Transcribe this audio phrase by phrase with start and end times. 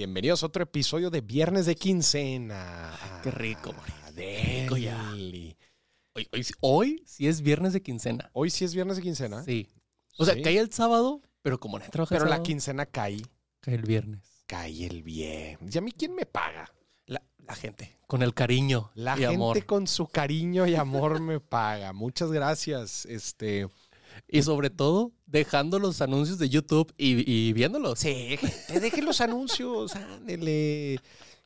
[0.00, 2.98] Bienvenidos a otro episodio de Viernes de Quincena.
[3.22, 4.96] Qué rico, Ah, rico ya.
[5.12, 5.54] deli.
[6.14, 8.30] Hoy, hoy, hoy sí es viernes de quincena.
[8.32, 9.42] Hoy sí es Viernes de Quincena.
[9.44, 9.68] Sí.
[10.16, 10.40] O sea, Sí.
[10.40, 13.20] cae el sábado, pero como no trabaja Pero el la quincena cae,
[13.60, 14.22] cae el viernes.
[14.46, 15.58] cae el bien.
[15.70, 16.72] ¿Y a mí quién me paga?
[17.04, 19.66] La, la gente, con el cariño La y gente amor.
[19.66, 21.92] con su cariño y amor me paga.
[21.92, 23.04] Muchas gracias.
[23.04, 23.68] Este,
[24.28, 27.98] Y sobre todo, dejando los anuncios de YouTube y, y viéndolos.
[27.98, 31.00] sí, gente, dejen los anuncios, ándele.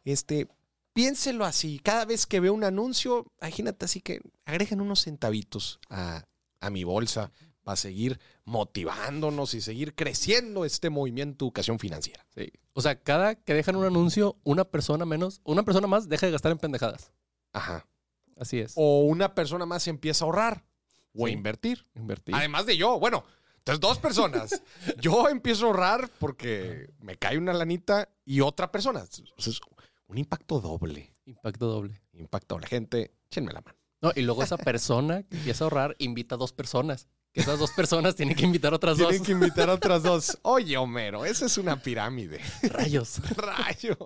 [0.05, 0.49] Este,
[0.93, 1.81] piénselo así.
[1.83, 6.25] Cada vez que veo un anuncio, imagínate así que agregan unos centavitos a,
[6.61, 12.25] a mi bolsa para seguir motivándonos y seguir creciendo este movimiento de educación financiera.
[12.35, 12.53] Sí.
[12.75, 16.33] O sea, cada que dejan un anuncio, una persona menos, una persona más deja de
[16.33, 17.13] gastar en pendejadas.
[17.53, 17.87] Ajá.
[18.37, 18.75] Así es.
[18.77, 20.65] O una persona más empieza a ahorrar
[21.17, 21.33] o Sí.
[21.33, 21.87] invertir.
[21.95, 22.35] Invertir.
[22.35, 23.25] Además de yo, bueno,
[23.59, 24.63] entonces dos personas.
[25.01, 29.01] yo empiezo a ahorrar porque me cae una lanita y otra persona.
[29.01, 29.61] Entonces,
[30.07, 31.13] un impacto doble.
[31.27, 32.01] Impacto doble.
[32.13, 32.67] Impacto doble.
[32.67, 33.79] Gente, échenme la mano.
[34.03, 37.09] No, y luego esa persona que empieza a ahorrar invita a dos personas.
[37.33, 39.27] Que esas dos personas tienen que invitar a otras Tienen dos.
[39.27, 40.39] que invitar a otras dos.
[40.43, 42.41] Oye, Homero, esa es una pirámide.
[42.63, 43.19] Rayos.
[43.37, 43.97] Rayos.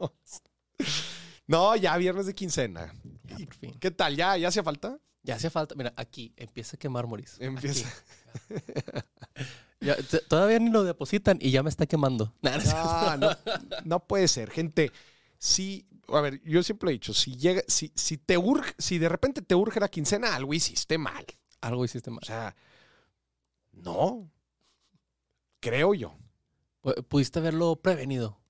[1.47, 2.95] No, ya viernes de quincena.
[3.25, 3.77] Ya, por fin.
[3.81, 4.17] ¿Qué tal?
[4.17, 4.99] ¿Ya, ya hacía falta?
[5.29, 5.75] Ya hace falta.
[5.75, 7.37] Mira, aquí empieza a quemar, Moris.
[7.39, 7.87] Empieza.
[9.81, 9.95] Ya,
[10.27, 12.35] todavía ni lo depositan y ya me está quemando.
[12.43, 13.17] No cierto.
[13.19, 13.31] No,
[13.85, 14.91] no, puede ser, gente.
[15.39, 19.09] Si, a ver, yo siempre he dicho, si llega, si, si te urge, si de
[19.09, 21.25] repente te urge la quincena, algo hiciste mal.
[21.61, 22.19] Algo hiciste mal.
[22.23, 22.57] O sea,
[23.71, 24.29] no.
[25.61, 26.17] Creo yo.
[26.83, 28.41] Pu- Pudiste haberlo prevenido.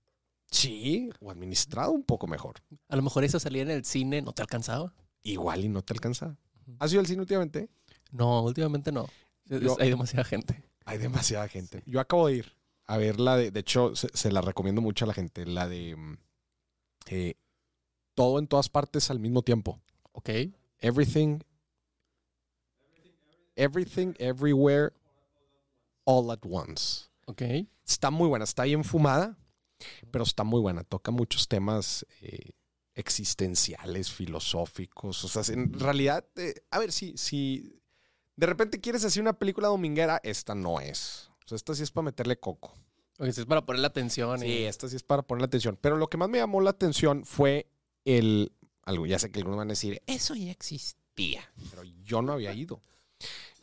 [0.51, 2.63] Sí, o administrado un poco mejor.
[2.89, 4.95] A lo mejor esa salida en el cine no te alcanzaba.
[5.23, 6.39] Igual y no te alcanza.
[6.79, 7.69] ¿Has ido al cine últimamente?
[8.13, 9.07] No, últimamente no.
[9.47, 10.63] Yo- Hay demasiada gente.
[10.85, 11.83] Hay demasiada gente.
[11.87, 15.05] Yo acabo de ir a ver la de, de hecho, se, se la recomiendo mucho
[15.05, 16.17] a la gente, la de mm,
[17.11, 17.35] eh,
[18.15, 19.81] todo en todas partes al mismo tiempo.
[20.13, 20.31] Ok.
[20.81, 21.41] Everything,
[23.57, 24.93] everything, everywhere,
[26.05, 27.09] all at once.
[27.27, 27.43] Ok.
[27.87, 29.37] Está muy buena, está bien fumada,
[30.11, 30.85] pero está muy buena.
[30.85, 32.51] Toca muchos temas eh,
[32.99, 35.25] existenciales, filosóficos.
[35.25, 37.81] O sea, en realidad, eh, a ver, si, si
[38.37, 41.31] de repente quieres hacer una película dominguera, esta no es.
[41.45, 42.75] O sea, esta sí es para meterle coco.
[43.19, 44.41] Si es para poner la atención.
[44.41, 44.63] Sí, y...
[44.65, 45.79] esta sí es para ponerle atención.
[45.81, 47.71] Pero lo que más me llamó la atención fue
[48.05, 48.53] el.
[48.83, 51.51] Algo, ya sé que algunos van a decir, eso ya existía.
[51.71, 52.81] Pero yo no había ido.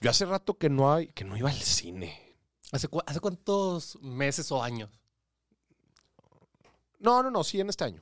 [0.01, 2.35] Yo hace rato que no, hay, que no iba al cine.
[2.71, 4.89] ¿Hace, cu- hace cuántos meses o años?
[6.99, 8.01] No, no, no, sí, en este año.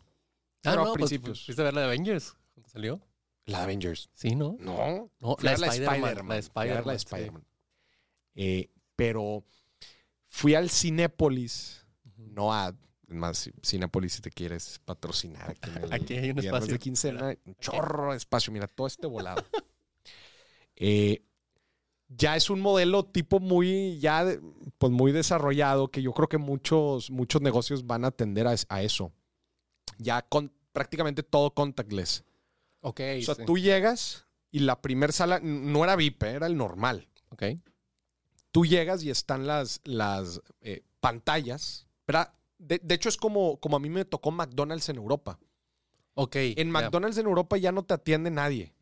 [0.71, 1.45] Pero a pues, principios.
[1.45, 2.35] ¿Fuiste a ver la de Avengers?
[2.53, 3.01] ¿Cuándo salió?
[3.45, 4.09] La de Avengers.
[4.13, 4.55] Sí, ¿no?
[4.59, 6.35] No, No, la ver Spider-Man, la
[6.85, 6.95] la Spider-Man.
[6.95, 7.45] Spider-Man.
[8.35, 9.43] Eh, pero
[10.29, 11.85] fui al Cinépolis,
[12.17, 12.73] no a.
[12.73, 12.75] es
[13.07, 16.73] Más, Cinépolis, si te quieres patrocinar aquí en el Aquí hay un espacio.
[16.73, 18.51] de quincena, un chorro de espacio.
[18.53, 19.43] Mira, todo este volado.
[20.75, 21.23] Eh,
[22.09, 24.25] ya es un modelo tipo muy, ya,
[24.79, 28.11] pues muy desarrollado que yo creo que muchos, muchos negocios van a
[28.53, 29.11] es- a eso.
[29.97, 32.23] Ya con prácticamente todo contactless.
[32.81, 32.99] Ok.
[33.19, 33.43] O sea, sí.
[33.45, 37.07] tú llegas y la primer sala no era VIP, eh, era el normal.
[37.29, 37.43] Ok.
[38.51, 41.87] Tú llegas y están las, las eh, pantallas.
[42.05, 42.27] Pero,
[42.59, 45.39] de, de hecho, es como, como a mí me tocó McDonald's en Europa.
[46.15, 46.35] Ok.
[46.35, 46.69] En.
[46.69, 48.73] McDonald's en Europa ya no te atiende nadie.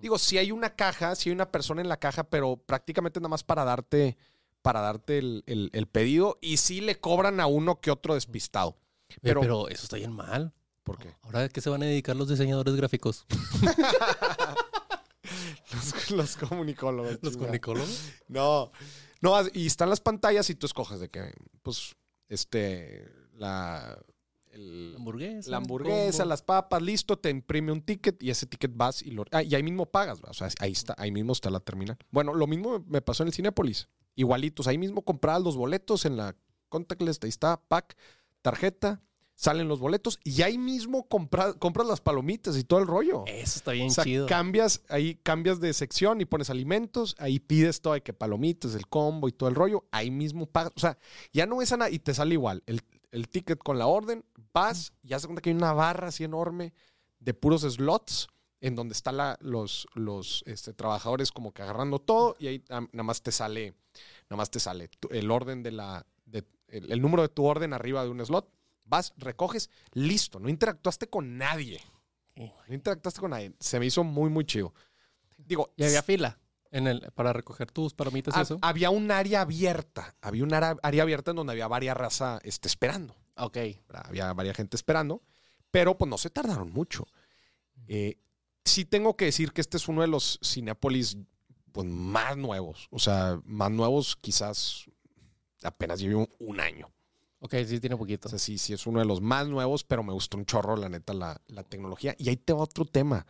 [0.00, 3.30] Digo, si hay una caja, si hay una persona en la caja, pero prácticamente nada
[3.30, 4.16] más para darte,
[4.62, 6.38] para darte el, el- el pedido.
[6.40, 8.78] Y sí le cobran a uno que otro despistado.
[9.22, 10.54] Pero, eso está bien mal.
[10.88, 11.14] ¿Por qué?
[11.22, 13.26] Ahora, ¿a qué se van a dedicar los diseñadores gráficos?
[15.72, 17.18] Los, los comunicólogos.
[17.20, 18.12] ¿Los comunicólogos?
[18.28, 18.72] No,
[19.20, 21.32] no, y están las pantallas y tú escoges de que,
[21.62, 21.94] pues,
[22.28, 23.98] este, la,
[24.52, 25.50] el- Hamburguesa.
[25.50, 29.24] la hamburguesa, las papas, listo, te imprime un ticket y ese ticket vas y lo,
[29.30, 31.98] ah, y ahí mismo pagas, o sea, ahí está, ahí mismo está la terminal.
[32.10, 36.16] Bueno, lo mismo me pasó en el Cinépolis, igualitos, ahí mismo comprabas los boletos en
[36.16, 36.34] la
[36.70, 37.96] contactless, ahí está, pack,
[38.40, 39.02] tarjeta,
[39.40, 43.22] salen los boletos y ahí mismo compra- compras las palomitas y todo el rollo.
[43.28, 44.26] Eso está bien O sea, chido.
[44.26, 48.88] cambias, ahí cambias de sección y pones alimentos, ahí pides todo, de que palomitas, el
[48.88, 50.72] combo y todo el rollo, ahí mismo pagas.
[50.74, 50.98] O sea,
[51.32, 52.64] ya no es nada y te sale igual.
[52.66, 52.80] El,
[53.12, 56.72] el ticket con la orden, vas, ya se cuenta que hay una barra así enorme
[57.20, 58.26] de puros slots
[58.60, 62.80] en donde están la- los, los este, trabajadores como que agarrando todo y ahí ah,
[62.90, 63.74] nada más te sale,
[64.28, 67.72] nada más te sale el orden de la, de- el, el número de tu orden
[67.72, 68.50] arriba de un slot.
[68.88, 71.80] Vas, recoges, listo, no interactuaste con nadie.
[72.34, 72.52] Sí.
[72.68, 73.52] No interactuaste con nadie.
[73.60, 74.72] Se me hizo muy, muy chido.
[75.36, 76.38] Digo, Y había fila
[76.70, 78.58] en el, para recoger tus palomitas y eso.
[78.62, 80.16] había un área abierta.
[80.20, 83.16] Había un área, área abierta en donde había varias raza este, esperando.
[83.36, 83.58] Ok.
[83.88, 85.22] Había varias gente esperando,
[85.70, 87.06] pero pues no se tardaron mucho.
[87.86, 88.18] Eh,
[88.64, 91.16] sí tengo que decir que este es uno de los Cinépolis
[91.72, 92.88] pues, más nuevos.
[92.90, 94.84] O sea, más nuevos quizás
[95.62, 96.90] apenas llevo un año.
[97.40, 98.28] Ok, sí tiene poquito.
[98.28, 100.76] O sea, sí, sí es uno de los más nuevos, pero me gustó un chorro,
[100.76, 102.14] la neta, la, la tecnología.
[102.18, 103.26] Y ahí te va otro tema.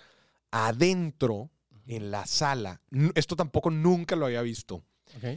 [0.51, 1.51] Adentro,
[1.87, 2.83] en la sala,
[3.15, 4.83] esto tampoco nunca lo había visto.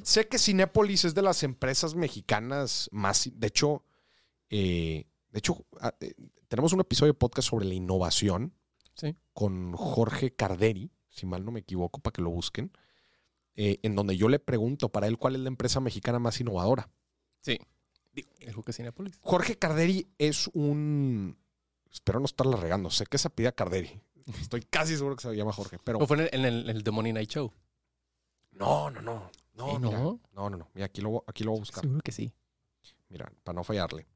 [0.03, 3.29] Sé que Cinépolis es de las empresas mexicanas más.
[3.33, 3.85] De hecho,
[4.49, 6.13] eh, de hecho, ah, eh,
[6.49, 8.53] tenemos un episodio de podcast sobre la innovación
[8.93, 9.15] Sí.
[9.31, 12.71] con Jorge Carderi, si mal no me equivoco, para que lo busquen,
[13.55, 16.89] eh, en donde yo le pregunto para él cuál es la empresa mexicana más innovadora.
[17.39, 17.57] Sí.
[18.13, 19.17] Que Cinepolis.
[19.21, 21.37] Jorge Carderi es un.
[21.91, 22.89] Espero no estarla regando.
[22.89, 24.01] Sé que se pide Carderi.
[24.39, 25.99] Estoy casi seguro que se llama Jorge, pero.
[25.99, 27.51] ¿O fue en el, en el, el The Money Night Show?
[28.51, 29.31] No, no, no.
[29.53, 29.99] No, ¿Eh, mira.
[29.99, 30.19] no?
[30.33, 30.67] no, no, no.
[30.73, 31.81] Mira, aquí lo, aquí lo voy a buscar.
[31.81, 32.33] Seguro que sí.
[33.09, 34.07] Mira, para no fallarle.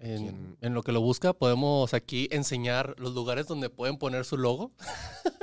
[0.00, 4.36] En, en lo que lo busca, podemos aquí enseñar los lugares donde pueden poner su
[4.36, 4.72] logo.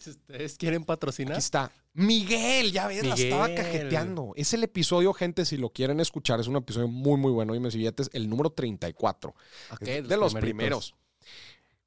[0.00, 1.34] si ustedes quieren patrocinar.
[1.34, 1.72] Aquí está.
[1.92, 4.32] Miguel, ya ves, la estaba cajeteando.
[4.36, 7.54] Es el episodio, gente, si lo quieren escuchar, es un episodio muy, muy bueno.
[7.54, 9.34] Y me billetes, el número 34.
[9.72, 10.94] Ok, Es de los primeros.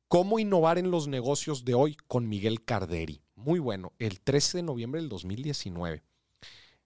[0.08, 3.24] ¿Cómo innovar en los negocios de hoy con Miguel Carderi?
[3.36, 3.94] Muy bueno.
[3.98, 6.04] El 13 de noviembre del 2019.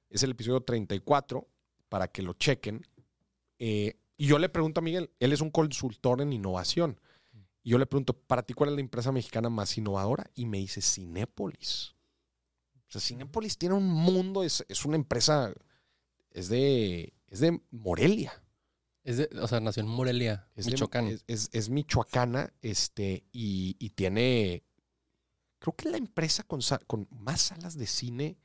[0.10, 1.46] Es el episodio 34
[1.90, 2.86] para que lo chequen.
[3.60, 7.00] Eh, y yo le pregunto a Miguel, él es un consultor en innovación.
[7.68, 10.32] Y yo le pregunto, ¿para ti cuál es la empresa mexicana más innovadora?
[10.36, 11.96] Y me dice Cinépolis.
[12.88, 15.52] O sea, Cinépolis tiene un mundo, es, es una empresa,
[16.32, 18.32] es de, es de Morelia.
[19.04, 21.08] Es de- o sea, nació en Morelia, Es de- Michoacán.
[21.10, 24.64] es, es- es michoacana, este, y, y tiene,
[25.60, 28.38] creo que es la empresa con, con más salas de cine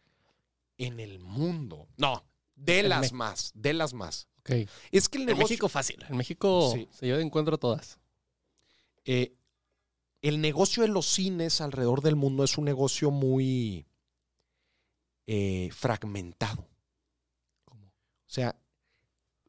[0.79, 1.87] en el mundo.
[1.97, 2.25] No,
[2.57, 4.27] de En las Me- más, de las más.
[4.41, 4.51] Ok.
[4.91, 6.05] Es que el En negocio, México fácil.
[6.09, 6.89] En México Sí.
[6.91, 8.01] se yo encuentro todas.
[9.05, 9.37] Eh,
[10.23, 13.87] el negocio de los cines alrededor del mundo es un negocio muy
[15.27, 16.69] eh, fragmentado.
[17.67, 18.57] O sea,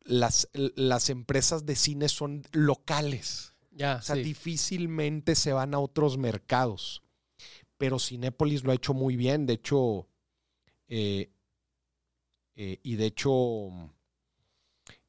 [0.04, 3.56] las, las empresas de cine son locales.
[3.72, 4.24] Ya, O sea, sí.
[4.24, 7.04] difícilmente se van a otros mercados.
[7.78, 9.46] Pero Cinépolis lo ha hecho muy bien.
[9.46, 10.08] De hecho,
[10.88, 11.32] eh,
[12.56, 13.70] eh, y de hecho,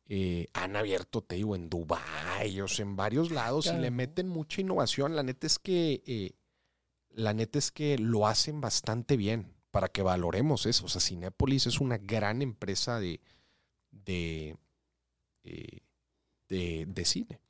[0.08, 4.28] eh, han abierto, te digo, en Dubái, o sea, en varios lados, y le meten
[4.28, 5.16] mucha innovación.
[5.16, 6.32] La neta es que, eh,
[7.10, 10.84] la neta es que lo hacen bastante bien para que valoremos eso.
[10.86, 13.20] O sea, Cinépolis es una gran empresa de,
[13.90, 14.56] de,
[15.44, 15.80] eh,
[16.48, 17.40] de, de cine.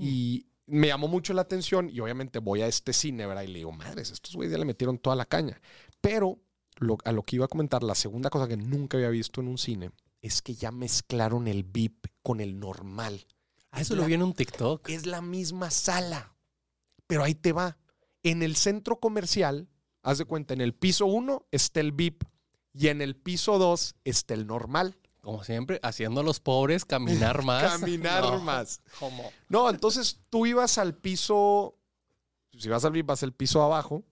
[0.00, 3.42] Y me llamó mucho la atención y obviamente voy a este cine, ¿verdad?
[3.42, 5.60] Y le digo, madres, estos güeyes ya le metieron toda la caña.
[6.00, 6.38] Pero
[6.78, 9.48] lo- a lo que iba a comentar, la segunda cosa que nunca había visto en
[9.48, 9.90] un cine
[10.24, 13.26] es que ya mezclaron el VIP con el normal.
[13.70, 14.88] Ah, Es eso lo la- vi en un TikTok.
[14.88, 16.34] Es la misma sala.
[17.06, 17.76] Pero ahí te va.
[18.22, 19.68] En el centro comercial,
[20.02, 22.24] haz de cuenta, en el piso 1 está el VIP
[22.72, 24.96] y en el piso 2 está el normal.
[25.20, 27.78] Como siempre, haciendo a los pobres caminar más.
[27.80, 28.80] Caminar No, más.
[28.98, 29.30] ¿Cómo?
[29.50, 31.76] No, entonces tú ibas al piso,
[32.58, 34.04] si vas al VIP, vas al piso abajo.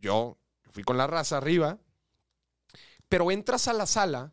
[0.00, 0.38] Yo
[0.70, 1.78] fui con la raza arriba,
[3.10, 4.32] pero entras a la sala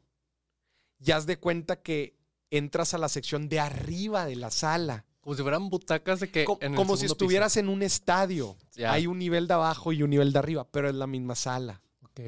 [1.00, 2.18] y haz de cuenta que
[2.52, 5.06] entras a la sección de arriba de la sala.
[5.22, 6.46] Como si fueran butacas de que.
[6.46, 8.58] Co- en el como si estuvieras en un estadio.
[8.76, 8.90] piso.
[8.90, 11.82] Hay un nivel de abajo y un nivel de arriba, pero es la misma sala.
[12.04, 12.20] Ok.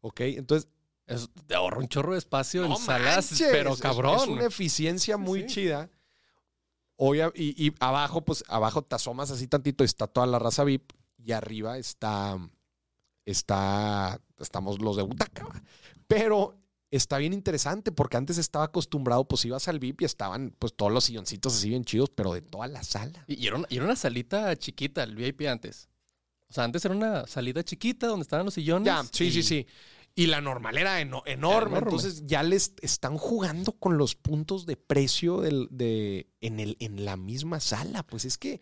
[0.00, 0.20] ¿Ok?
[0.20, 0.68] Entonces,
[1.06, 4.16] Eso te ahorra un chorro de espacio no en salas, pero es- cabrón.
[4.20, 5.46] Es, una eficiencia muy sí.
[5.46, 5.90] chida.
[6.96, 10.92] Oye, y, y abajo, pues abajo te asomas así tantito, está toda la raza VIP
[11.18, 12.38] y arriba está,
[13.24, 15.46] está, estamos los de butaca.
[16.06, 16.54] Pero
[16.96, 20.92] está bien interesante porque antes estaba acostumbrado, pues ibas al VIP y estaban pues todos
[20.92, 23.24] los silloncitos así bien chidos, pero de toda la sala.
[23.26, 25.88] Y era, una, era una salita chiquita, el VIP antes.
[26.48, 28.86] O sea, antes era una salida chiquita donde estaban los sillones.
[28.86, 29.66] Ya, sí, sí, sí.
[30.16, 31.78] Y la normal era eno- enorme, enorme.
[31.78, 37.04] Entonces ya les están jugando con los puntos de precio del, de, en, el, en
[37.04, 38.04] la misma sala.
[38.04, 38.60] Pues es que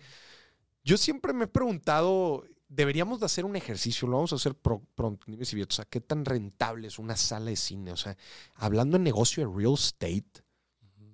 [0.83, 4.83] yo siempre me he preguntado, deberíamos de hacer un ejercicio, lo vamos a hacer pro-
[4.95, 7.93] pronto, y o sea, qué tan rentable es una sala de cine.
[7.93, 8.17] O sea,
[8.55, 10.43] hablando de negocio de real estate,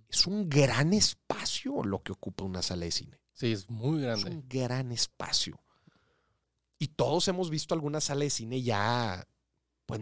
[0.09, 3.21] es un gran espacio lo que ocupa una sala de cine.
[3.35, 4.31] Sí, es muy Es grande.
[4.31, 5.61] un gran espacio.
[6.79, 9.27] Y todos hemos visto alguna sala de cine ya,
[9.87, 10.01] pues,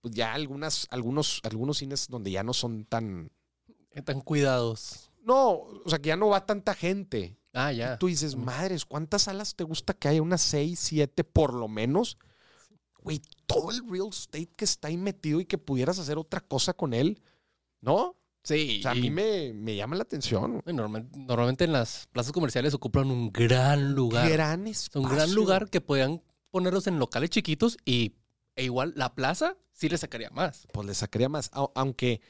[0.00, 3.30] pues ya algunas, algunos, algunos cines donde ya no son tan.
[3.90, 5.10] Están cuidados.
[5.22, 7.36] No, o sea, que ya no va tanta gente.
[7.58, 7.98] Ah, Y ya.
[7.98, 10.22] tú dices, madres, ¿cuántas salas te gusta que haya?
[10.22, 12.16] Unas seis, siete por lo menos.
[13.02, 16.72] Güey, todo el real estate que está ahí metido y que pudieras hacer otra cosa
[16.74, 17.20] con él,
[17.80, 18.16] ¿no?
[18.44, 18.76] Sí.
[18.78, 20.62] O sea, a mí me, me llama la atención.
[20.66, 24.30] normal- normalmente en las plazas comerciales ocupan un gran lugar.
[24.30, 25.00] Gran Es espacio.
[25.02, 28.14] un gran lugar que podían ponerlos en locales chiquitos y
[28.56, 30.66] e igual la plaza sí le sacaría más.
[30.72, 31.50] Pues le sacaría más.
[31.52, 32.20] Au- Aunque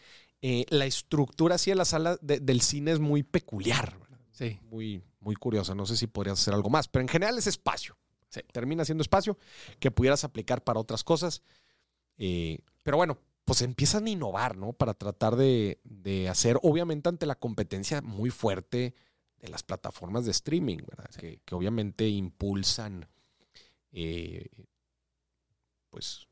[0.43, 3.99] eh, la estructura así de la sala de- del cine es muy peculiar.
[3.99, 4.19] ¿verdad?
[4.33, 4.59] Sí.
[4.71, 5.75] Muy, muy curiosa.
[5.75, 6.89] No sé si podrías hacer algo más.
[6.89, 7.97] Pero en general es espacio.
[8.29, 8.41] Sí.
[8.53, 9.39] Termina siendo espacio
[9.81, 11.43] que pudieras aplicar para otras cosas.
[12.19, 14.75] Eh, pero bueno, pues empiezan a innovar, ¿no?
[14.75, 18.95] Para tratar de, de hacer, obviamente, ante la competencia muy fuerte
[19.39, 21.11] de las plataformas de streaming, ¿verdad?
[21.19, 23.09] Que, que obviamente impulsan,
[23.93, 24.49] eh,
[25.91, 26.28] pues,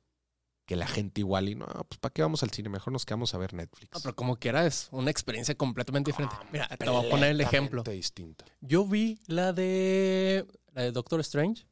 [0.66, 2.68] que la gente igual y no, pues, ¿para qué vamos al cine?
[2.68, 3.94] Mejor nos quedamos a ver Netflix.
[3.94, 6.34] No, pero como quiera es una experiencia completamente diferente.
[6.52, 7.82] Mira, te voy a poner el ejemplo.
[7.84, 8.44] Distinta.
[8.60, 11.66] Yo vi la de la de Doctor Strange.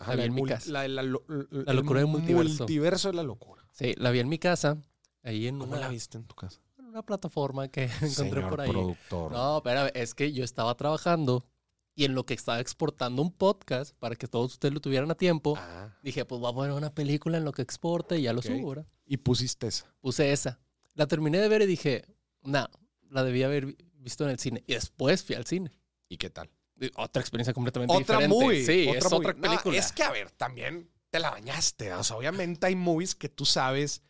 [0.00, 0.70] Ajá, La vi en mi casa.
[0.70, 2.58] La, la La locura el del multiverso.
[2.64, 3.64] multiverso de la locura.
[3.72, 4.78] Sí, la vi en mi casa,
[5.22, 6.60] ahí en ¿Cómo una, la viste en tu casa?
[6.78, 8.70] en una plataforma que encontré Señor por ahí.
[8.70, 9.32] productor.
[9.32, 11.44] No, espera, es que yo estaba trabajando
[11.98, 15.16] y en lo que estaba exportando un podcast para que todos ustedes lo tuvieran a
[15.16, 18.32] tiempo, Ah, dije, pues voy a poner una película en lo que exporte y ya
[18.32, 18.86] lo subo, ¿verdad?
[19.04, 19.92] y pusiste esa.
[20.00, 20.60] Puse esa.
[20.94, 22.04] La terminé de ver y dije,
[22.42, 22.68] no,
[23.10, 24.62] la debía haber vi- visto en el cine.
[24.68, 25.72] Y después fui al cine.
[26.08, 26.48] ¿Y qué tal?
[26.94, 28.44] Otra experiencia completamente Otra diferente.
[28.46, 28.64] movie.
[28.64, 29.18] Sí, otra es movie.
[29.18, 29.76] otra No, película.
[29.78, 31.92] es que, a ver, también te la bañaste.
[31.94, 34.02] O sea, obviamente hay movies que tú sabes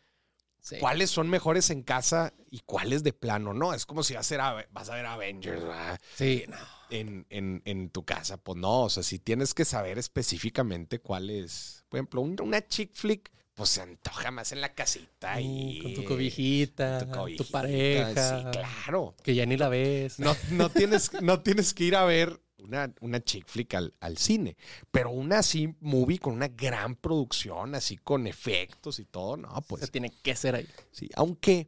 [0.61, 0.77] Sí.
[0.79, 3.73] cuáles son mejores en casa y cuáles de plano, ¿no?
[3.73, 5.99] Es como si vas a, ver vas a ver Avengers ¿verdad?
[6.15, 6.57] Sí, no.
[6.89, 8.37] en, en- en tu casa.
[8.37, 11.85] Pues no, o sea, si tienes que saber específicamente cuál es.
[11.89, 15.81] Por ejemplo, un- una chick flick, pues se antoja más en la casita y.
[15.81, 19.15] Con tu cobijita, tu tu, pareja, Sí, claro.
[19.23, 20.19] que ya ni la ves.
[20.19, 24.17] No, no, tienes, no tienes que ir a ver una, una chick flick al, al
[24.17, 24.55] cine,
[24.91, 29.81] pero una así movie con una gran producción, así con efectos y todo, no, pues
[29.83, 30.67] Se tiene que ser ahí.
[30.91, 31.09] sí.
[31.15, 31.67] Aunque,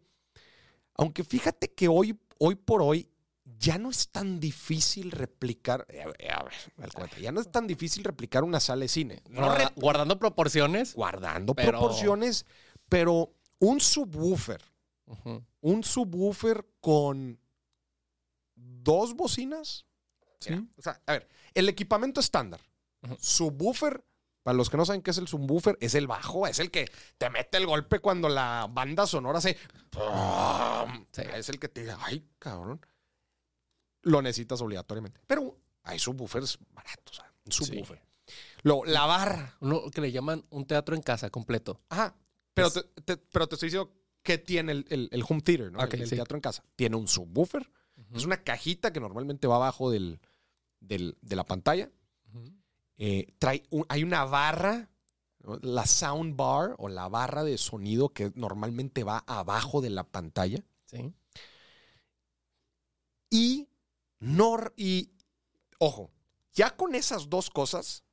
[0.95, 3.07] aunque fíjate que hoy, hoy por hoy
[3.59, 6.17] ya no es tan difícil replicar, eh, a ver,
[6.77, 9.21] a ver, cuenta, ya no es tan difícil replicar una sala de cine.
[9.29, 10.93] No Guarda- re- guardando proporciones.
[10.95, 12.45] guardando pero- proporciones,
[12.89, 14.61] pero un subwoofer,
[15.61, 17.39] un subwoofer con
[18.55, 19.85] dos bocinas.
[20.49, 20.53] Sí.
[20.77, 22.59] O sea, a ver, el equipamiento estándar.
[23.19, 24.03] Subwoofer,
[24.43, 26.89] para los que no saben qué es el subwoofer, es el bajo, es el que
[27.17, 29.39] te mete el golpe cuando la banda sonora.
[29.89, 31.05] ¡pum!
[31.11, 31.21] Sí.
[31.33, 32.83] Es el que te dice, ay, cabrón.
[34.03, 35.21] Lo necesitas obligatoriamente.
[35.27, 38.01] Pero hay subwoofers baratos, un subwoofer.
[38.63, 39.57] Lo, la barra.
[39.59, 41.81] Uno que le llaman un teatro en casa completo.
[41.89, 42.15] Ajá.
[42.53, 43.93] Pero, Es- te, te- pero te estoy diciendo
[44.23, 45.79] que tiene el, el- el home theater, ¿no?
[45.79, 46.63] Ok, el, el teatro en casa.
[46.75, 47.69] Tiene un subwoofer.
[48.13, 50.19] Es una cajita que normalmente va abajo del,
[50.81, 51.89] del- de la pantalla.
[52.97, 54.89] Eh, trae un- hay una barra,
[55.39, 55.57] ¿no?
[55.63, 60.63] la sound bar o la barra de sonido que normalmente va abajo de la pantalla.
[60.85, 61.13] Sí.
[63.29, 63.69] Y
[64.19, 65.11] no, y
[65.79, 66.11] ojo,
[66.53, 68.03] ya con esas dos cosas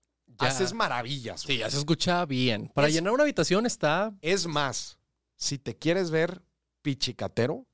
[0.40, 0.48] Ya.
[0.48, 1.42] haces maravillas.
[1.42, 2.68] Sí, ya se escucha bien.
[2.75, 4.16] Para Es- llenar una habitación está.
[4.22, 4.98] Es más,
[5.37, 6.42] si te quieres ver
[6.82, 7.66] pichicatero,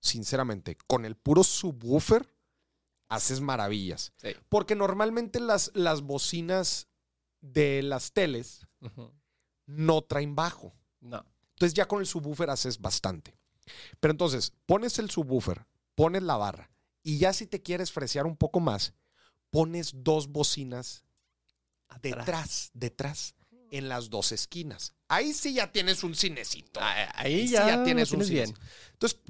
[0.00, 2.26] sinceramente, con el puro subwoofer,
[3.10, 4.12] haces maravillas.
[4.16, 4.30] Sí.
[4.48, 6.88] Porque normalmente las, las bocinas
[7.40, 8.66] de las teles
[9.66, 10.72] no traen bajo.
[11.00, 11.24] No.
[11.50, 13.36] Entonces ya con el subwoofer haces bastante.
[14.00, 16.70] Pero entonces, pones el subwoofer, pones la barra,
[17.02, 18.94] y ya si te quieres fresear un poco más,
[19.50, 21.04] pones dos bocinas
[22.02, 23.34] detrás, detrás,
[23.70, 24.94] en las dos esquinas.
[25.08, 26.80] Ahí sí ya tienes un cinecito.
[26.82, 28.46] Ah, Ahí Ahí sí ya, ya tienes un bien.
[28.46, 28.60] cinecito.
[28.92, 29.20] Entonces,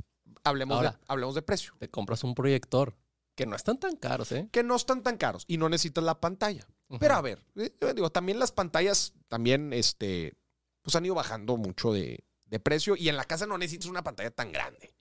[0.44, 1.74] hablemos, de, hablemos de precio.
[1.78, 2.96] Te compras un proyector
[3.40, 4.50] que no están tan caros, ¿eh?
[4.52, 6.66] Que no están tan caros y no necesitas la pantalla.
[6.98, 10.34] Pero a ver, eh, yo digo, también las pantallas también, este,
[10.82, 14.04] pues han ido bajando mucho de, de precio y en la casa no necesitas una
[14.04, 14.92] pantalla tan grande.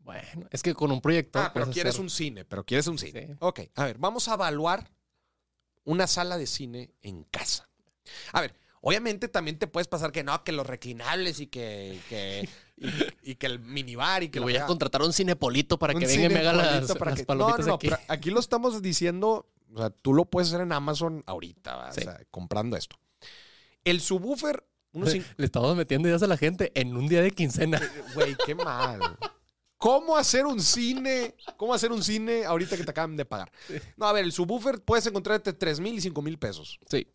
[0.00, 1.42] Bueno, es que con un proyector.
[1.44, 3.28] Ah, pero quieres hacer- un cine, pero quieres un cine.
[3.28, 3.34] Sí.
[3.38, 4.90] Ok, a ver, vamos a evaluar
[5.84, 7.68] una sala de cine en casa.
[8.32, 12.48] A ver, obviamente también te puedes pasar que no, que los reclinables y que, que-
[12.76, 12.88] y,
[13.30, 16.26] y que el minibar y que voy a contratar un cinepolito para Un que venga
[16.26, 17.88] y me haga las, cinepolito para las que- palomitas no, no, aquí.
[17.88, 21.92] pero aquí lo estamos diciendo, o sea, tú lo puedes hacer en Amazon ahorita.
[21.92, 22.00] Sí.
[22.00, 22.96] o sea, comprando esto.
[23.84, 27.30] El subwoofer, unos cin- Le estamos metiendo ideas a la gente en un día de
[27.30, 27.80] quincena.
[28.14, 29.00] Güey, qué mal.
[29.76, 31.34] ¿Cómo hacer un cine?
[31.58, 33.52] ¿Cómo hacer un cine ahorita que te acaban de pagar?
[33.98, 36.78] No, a ver, el subwoofer puedes encontrar entre 3 mil y 5 mil pesos.
[36.88, 37.06] Sí.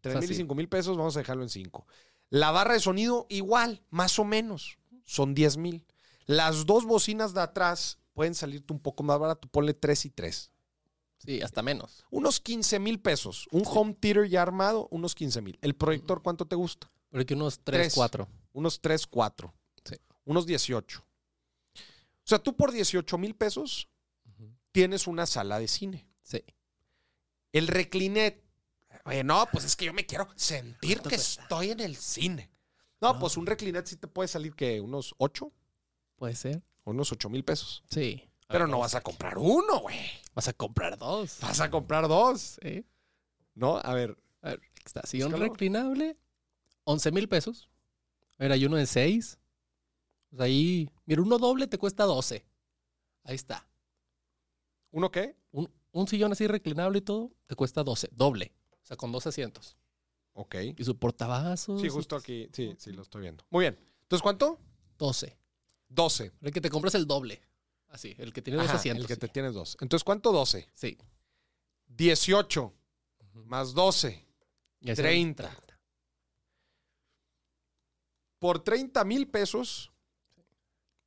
[0.00, 0.36] 3 mil y Fácil.
[0.38, 1.86] 5 mil pesos, vamos a dejarlo en 5.
[2.30, 4.76] La barra de sonido, igual, más o menos.
[5.06, 5.86] Son 10 mil.
[6.26, 9.48] Las dos bocinas de atrás pueden salirte un poco más barato.
[9.48, 10.50] Ponle 3 y 3.
[11.18, 12.04] Sí, hasta menos.
[12.10, 13.48] Unos 15 mil pesos.
[13.50, 15.58] Un home theater ya armado, unos 15 mil.
[15.62, 16.90] ¿El proyector cuánto te gusta?
[17.10, 17.94] Pero que unos 3, Tres.
[17.94, 18.28] 4.
[18.52, 19.54] Unos 3, 4.
[19.84, 19.94] Sí.
[20.24, 21.00] Unos 18.
[21.00, 23.88] O sea, tú por 18 mil pesos
[24.26, 24.50] Ujú.
[24.72, 26.06] tienes una sala de cine.
[26.22, 26.42] Sí.
[27.52, 28.44] El reclinet.
[29.04, 32.50] Oye, no, pues es que yo me quiero sentir ¿Cuánto que estoy en el cine.
[33.00, 33.18] No, No.
[33.18, 35.52] pues un reclinet sí te puede salir que unos 8
[36.16, 36.62] Puede ser.
[36.84, 37.82] unos 8 mil pesos.
[37.90, 38.22] Sí.
[38.48, 39.98] Pero ver, no vas a comprar uno, güey.
[40.34, 41.38] Vas a comprar dos.
[41.40, 42.58] Vas a comprar dos.
[42.62, 42.86] Sí.
[43.54, 43.78] ¿No?
[43.78, 45.02] A ver, A ver, aquí está.
[45.06, 45.50] Sillón Búscalo.
[45.52, 46.16] reclinable,
[46.84, 47.68] 11 mil pesos.
[48.38, 49.38] A ver, hay uno de 6.
[50.30, 52.44] Pues ahí, mira, uno doble te cuesta 12.
[53.24, 53.68] Ahí está.
[54.92, 55.36] ¿uno qué?
[55.52, 58.08] Un, un sillón así reclinable y todo, te cuesta 12.
[58.12, 58.52] Doble.
[58.82, 59.76] O sea, con dos asientos.
[60.38, 60.54] Ok.
[60.76, 61.80] Y su portavasos.
[61.80, 62.48] Sí, justo aquí.
[62.52, 63.44] Sí, sí, lo estoy viendo.
[63.50, 63.78] Muy bien.
[64.02, 64.60] Entonces, ¿cuánto?
[64.98, 65.36] 12.
[65.88, 66.32] 12.
[66.42, 67.40] El que te compras el doble.
[67.88, 69.04] Así, el que tiene dos Ajá, asientos.
[69.04, 69.20] el que sí.
[69.20, 69.78] te tienes dos.
[69.80, 70.32] Entonces, ¿cuánto?
[70.32, 70.68] 12.
[70.74, 70.98] Sí.
[71.86, 72.62] 18
[73.20, 73.44] Ujú.
[73.46, 74.26] más 12.
[74.80, 75.50] Y así, 30.
[78.38, 79.90] Por 30 mil pesos,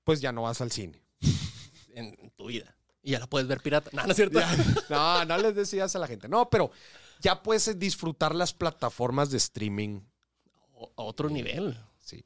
[0.04, 1.04] pues ya no vas al cine.
[1.94, 2.76] En tu vida.
[3.02, 3.90] Y ya la puedes ver pirata.
[3.94, 4.40] No, no es cierto.
[4.90, 6.30] No, no les decías a la gente.
[6.30, 6.72] No, pero
[7.20, 10.02] ya puedes disfrutar las plataformas de streaming.
[10.74, 11.78] O- a otro nivel.
[12.00, 12.26] Sí.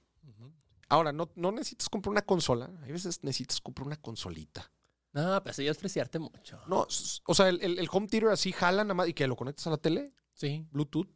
[0.89, 2.69] Ahora, no, no necesitas comprar una consola.
[2.83, 4.71] Hay veces necesitas comprar una consolita.
[5.11, 6.59] No, pero eso ya es preciarte mucho.
[6.67, 6.87] No,
[7.25, 9.65] o sea, el, el- el home theater así jala nada más y que lo conectas
[9.67, 10.67] a la tele, Sí.
[10.71, 11.07] Bluetooth.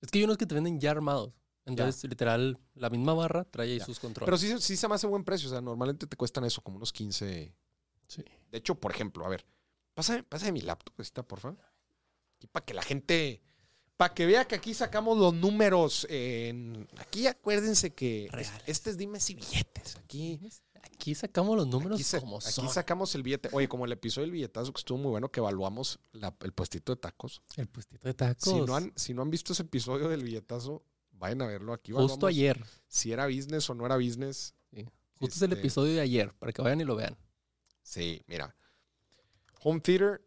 [0.00, 1.32] Es que hay unos que te venden ya armados.
[1.66, 3.84] Entonces, literal, la misma barra trae ahí Ya.
[3.86, 4.26] sus controles.
[4.26, 5.48] Pero sí, sí se me hace buen precio.
[5.48, 7.54] O sea, normalmente te cuestan eso, como unos 15.
[8.06, 8.22] Sí.
[8.50, 9.46] De hecho, por ejemplo, a ver,
[9.94, 11.58] pásame, pásame mi laptop, esta, por favor.
[12.36, 13.40] Aquí para que la gente,
[13.96, 16.06] para que vea que aquí sacamos los números.
[16.10, 19.96] En, aquí acuérdense que es- este es dime si billetes.
[19.96, 20.40] Aquí,
[20.82, 22.68] Aquí sacamos los números aquí, como aquí son.
[22.68, 23.48] sacamos el billete.
[23.52, 26.94] Oye, como el episodio del billetazo que estuvo muy bueno, que evaluamos la- el puestito
[26.94, 27.40] de tacos.
[27.56, 28.44] El puestito de tacos.
[28.52, 31.92] Si no, han, si no han visto ese episodio del billetazo, vayan a verlo aquí.
[31.92, 32.62] Justo evaluamos ayer.
[32.86, 34.54] Si era business o no era business.
[35.18, 37.16] Justo es el Este- episodio de ayer, para que vayan y lo vean.
[37.82, 38.54] Sí, mira.
[39.62, 40.20] Home theater.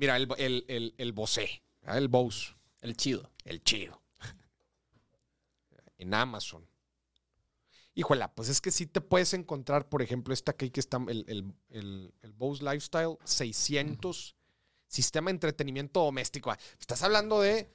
[0.00, 3.30] Mira, el, el, el, el Bose, el Bose, El chido.
[3.44, 4.00] el chido.
[5.98, 6.66] En Amazon.
[7.94, 11.26] Híjola, pues es que sí te puedes encontrar, por ejemplo, esta que que está, el,
[11.28, 14.34] el, el, el Bose Lifestyle 600,
[14.86, 16.50] sistema de entretenimiento doméstico.
[16.50, 17.70] Ah, Estás hablando de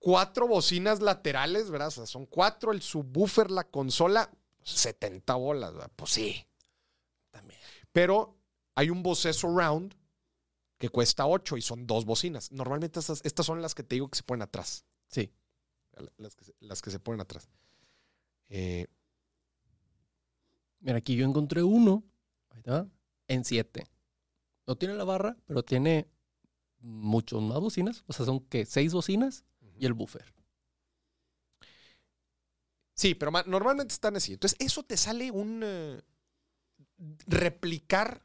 [0.00, 1.88] cuatro bocinas laterales, ¿verdad?
[1.88, 4.32] O sea, son cuatro, el subwoofer, la consola,
[4.64, 5.92] 70 bolas, ¿verdad?
[5.94, 6.44] Pues sí.
[7.30, 7.60] También.
[7.92, 8.36] Pero
[8.74, 9.94] hay un Bose Surround
[10.78, 12.52] que cuesta 8 y son dos bocinas.
[12.52, 14.84] Normalmente estas, estas son las que te digo que se ponen atrás.
[15.08, 15.32] Sí.
[16.16, 17.48] Las que se, las que se ponen atrás.
[18.48, 18.86] Eh,
[20.80, 22.04] Mira, aquí yo encontré uno.
[22.50, 22.88] Ahí está.
[23.26, 23.84] En 7.
[24.66, 26.08] No tiene la barra, pero tiene
[26.80, 28.04] muchos más bocinas.
[28.06, 29.44] O sea, son que seis bocinas
[29.76, 30.32] y el buffer.
[32.94, 34.34] sí, pero ma- normalmente están así.
[34.34, 36.00] Entonces, eso te sale un eh,
[37.26, 38.24] replicar.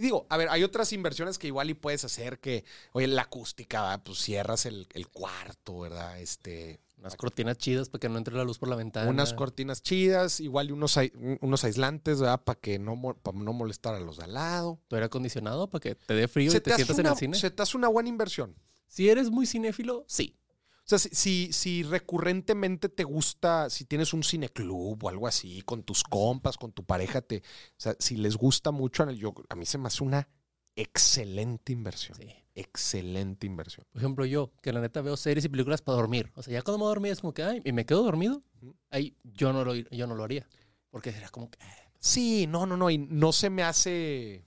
[0.00, 3.82] Digo, a ver, hay otras inversiones que igual y puedes hacer que, oye, la acústica,
[3.82, 4.02] ¿verdad?
[4.02, 6.18] pues cierras el, el cuarto, ¿verdad?
[6.18, 9.10] Este, Unas cortinas chidas para que no entre la luz por la ventana.
[9.10, 10.98] unas cortinas chidas, igual y unos,
[11.42, 12.42] unos aislantes, ¿verdad?
[12.42, 14.80] Para que no, para no molestar a los de al lado.
[14.88, 17.36] Tu aire acondicionado para que te dé frío y te, sientas en el cine.
[17.36, 18.56] Se te hace una buena inversión.
[18.88, 20.39] Si eres muy cinéfilo, sí.
[20.84, 25.84] O sea, si, si, recurrentemente te gusta, si tienes un cineclub o algo así, con
[25.84, 27.40] tus compas, con tu pareja, te, o
[27.76, 30.28] sea, si les gusta mucho, yo, a mí se me hace una
[30.74, 32.16] excelente inversión.
[32.16, 32.34] sí.
[32.52, 33.86] Excelente inversión.
[33.90, 36.30] Por ejemplo, yo, que la neta veo series y películas para dormir.
[36.34, 38.42] O sea, ya cuando me dormir es como que, ay, y me quedo dormido.
[38.90, 40.46] Ahí yo no lo, yo no lo haría.
[40.90, 44.46] Porque será como que, eh, Sí, no, no, no, y no se me hace,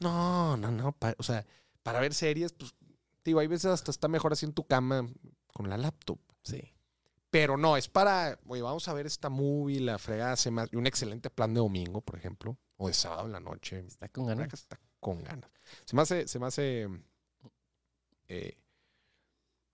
[0.00, 1.46] no, no, no, o sea,
[1.82, 2.74] para ver series, pues,
[3.22, 5.06] digo, hay veces hasta está mejor así en tu cama
[5.54, 6.18] con la laptop.
[6.42, 6.60] sí.
[7.30, 10.76] Pero no, es para, oye, vamos a ver esta movie, la fregada, se me hace-
[10.76, 13.80] un excelente plan de domingo, por ejemplo, o de sábado en la noche.
[13.80, 14.54] Está con ganas.
[14.54, 15.50] Está con ganas.
[15.84, 16.88] Se me hace, se me hace,
[18.28, 18.56] eh,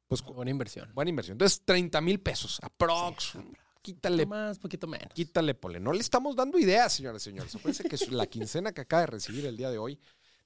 [0.09, 0.91] pues, Buena inversión.
[0.95, 1.35] buena inversión.
[1.35, 3.33] Entonces, 30 mil pesos, aprox.
[3.83, 5.13] Quítale, Poquito más, poquito menos.
[5.13, 5.81] quítale, pole.
[5.81, 7.55] No le estamos dando ideas, señores y señores.
[7.55, 9.99] Acuérdense que la quincena que acaba de recibir el día de hoy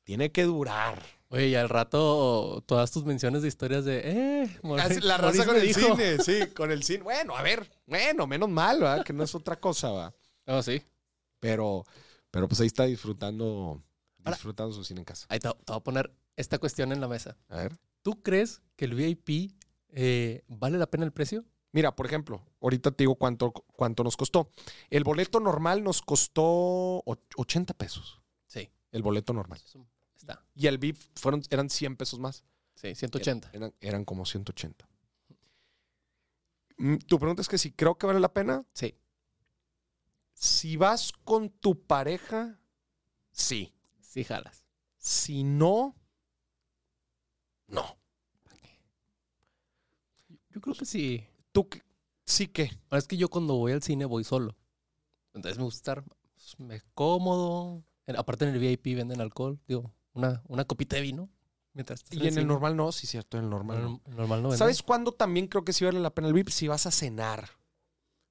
[0.02, 1.00] tiene que durar.
[1.34, 4.02] Oye, y al rato todas tus menciones de historias de,
[4.44, 5.80] eh, Maurice- la raza Maurice con el dijo.
[5.96, 7.02] cine, sí, con el cine.
[7.02, 9.04] Bueno, a ver, bueno, menos mal, ¿verdad?
[9.04, 10.14] Que no es otra cosa, ¿va?
[10.46, 10.82] Oh, sí.
[11.40, 11.84] Pero,
[12.30, 13.82] pero pues ahí está disfrutando,
[14.24, 15.26] Ahora- disfrutando su cine en casa.
[15.28, 17.36] Ahí te, te voy a poner esta cuestión en la mesa.
[17.48, 17.76] A ver.
[18.02, 19.52] ¿Tú crees que el VIP
[19.88, 21.44] eh, vale la pena el precio?
[21.72, 24.50] Mira, por ejemplo, ahorita te digo cuánto, cuánto nos costó.
[24.90, 28.20] El boleto normal nos costó och- 80 pesos.
[28.46, 28.70] Sí.
[28.92, 29.60] El boleto normal.
[29.64, 29.84] Eso
[30.24, 30.42] Está.
[30.54, 32.44] Y el VIP fueron, eran 100 pesos más.
[32.74, 33.50] Sí, 180.
[33.52, 34.88] Eran, eran como 180.
[36.78, 38.64] Mm, Tu pregunta es que si creo que vale la pena.
[38.72, 38.94] Sí.
[40.32, 42.58] Si vas con tu pareja,
[43.30, 43.74] sí.
[44.00, 44.66] Sí, jalas.
[44.96, 45.94] Si no,
[47.66, 47.98] no.
[50.50, 51.26] Yo creo que sí.
[51.52, 51.82] ¿Tú qué?
[52.24, 52.70] sí que?
[52.88, 54.56] Ahora es que yo cuando voy al cine voy solo.
[55.34, 57.84] Entonces me gusta estar pues, me cómodo.
[58.16, 59.58] Aparte en el VIP venden alcohol.
[59.66, 61.28] Digo, una, una copita de vino.
[61.72, 63.88] Mientras Y en el normal no, sí, cierto, en el normal no.
[64.06, 64.52] Normal, normal no.
[64.52, 66.48] ¿Sabes cuándo también creo que sí vale la pena el VIP?
[66.50, 67.50] Si vas a cenar.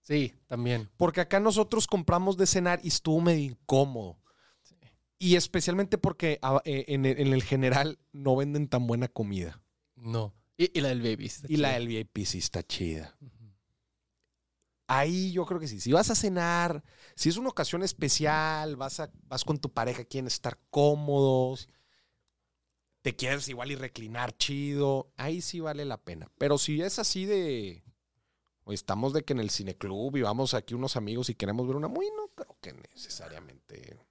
[0.01, 0.89] Sí, también.
[0.97, 4.17] Porque acá nosotros compramos de cenar y estuvo medio incómodo.
[4.61, 4.75] Sí.
[5.19, 9.61] Y especialmente porque a- eh, en, el- en el general no venden tan buena comida.
[9.95, 10.33] No.
[10.57, 11.27] Y, y la del baby.
[11.29, 13.15] sí Y la del VIP sí está chida.
[13.21, 13.31] Ujú.
[14.95, 15.79] Ahí yo creo que sí.
[15.79, 16.83] Si vas a cenar,
[17.15, 21.67] si es una ocasión especial, vas, a, vas con tu pareja, quieren estar cómodos,
[23.01, 26.31] te quieres igual y reclinar chido, ahí sí vale la pena.
[26.37, 27.83] Pero si es así de,
[28.63, 31.75] o estamos de que en el cineclub y vamos aquí unos amigos y queremos ver
[31.75, 34.05] una muy, no creo que necesariamente.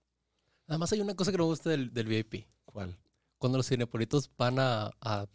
[0.66, 2.46] Además hay una cosa que no me gusta del, del VIP.
[2.64, 2.98] ¿Cuál?
[3.38, 5.26] Cuando los cinepolitos van a, a-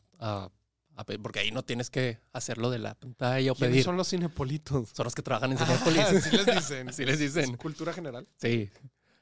[1.21, 3.83] Porque ahí no tienes que hacerlo de la pantalla o ¿Quiénes pedir.
[3.86, 4.89] son los cinepolitos?
[4.93, 6.23] Son los que trabajan en Ah, Cinepolis.
[6.23, 6.93] sí les dicen.
[6.93, 7.51] Sí les dicen.
[7.51, 8.27] ¿Es cultura general.
[8.41, 8.69] Sí.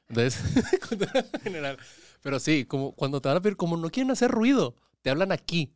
[0.08, 0.40] Entonces,
[0.88, 1.78] cultura general.
[2.22, 5.32] Pero sí, como cuando te van a pedir, como no quieren hacer ruido, te hablan
[5.32, 5.72] aquí.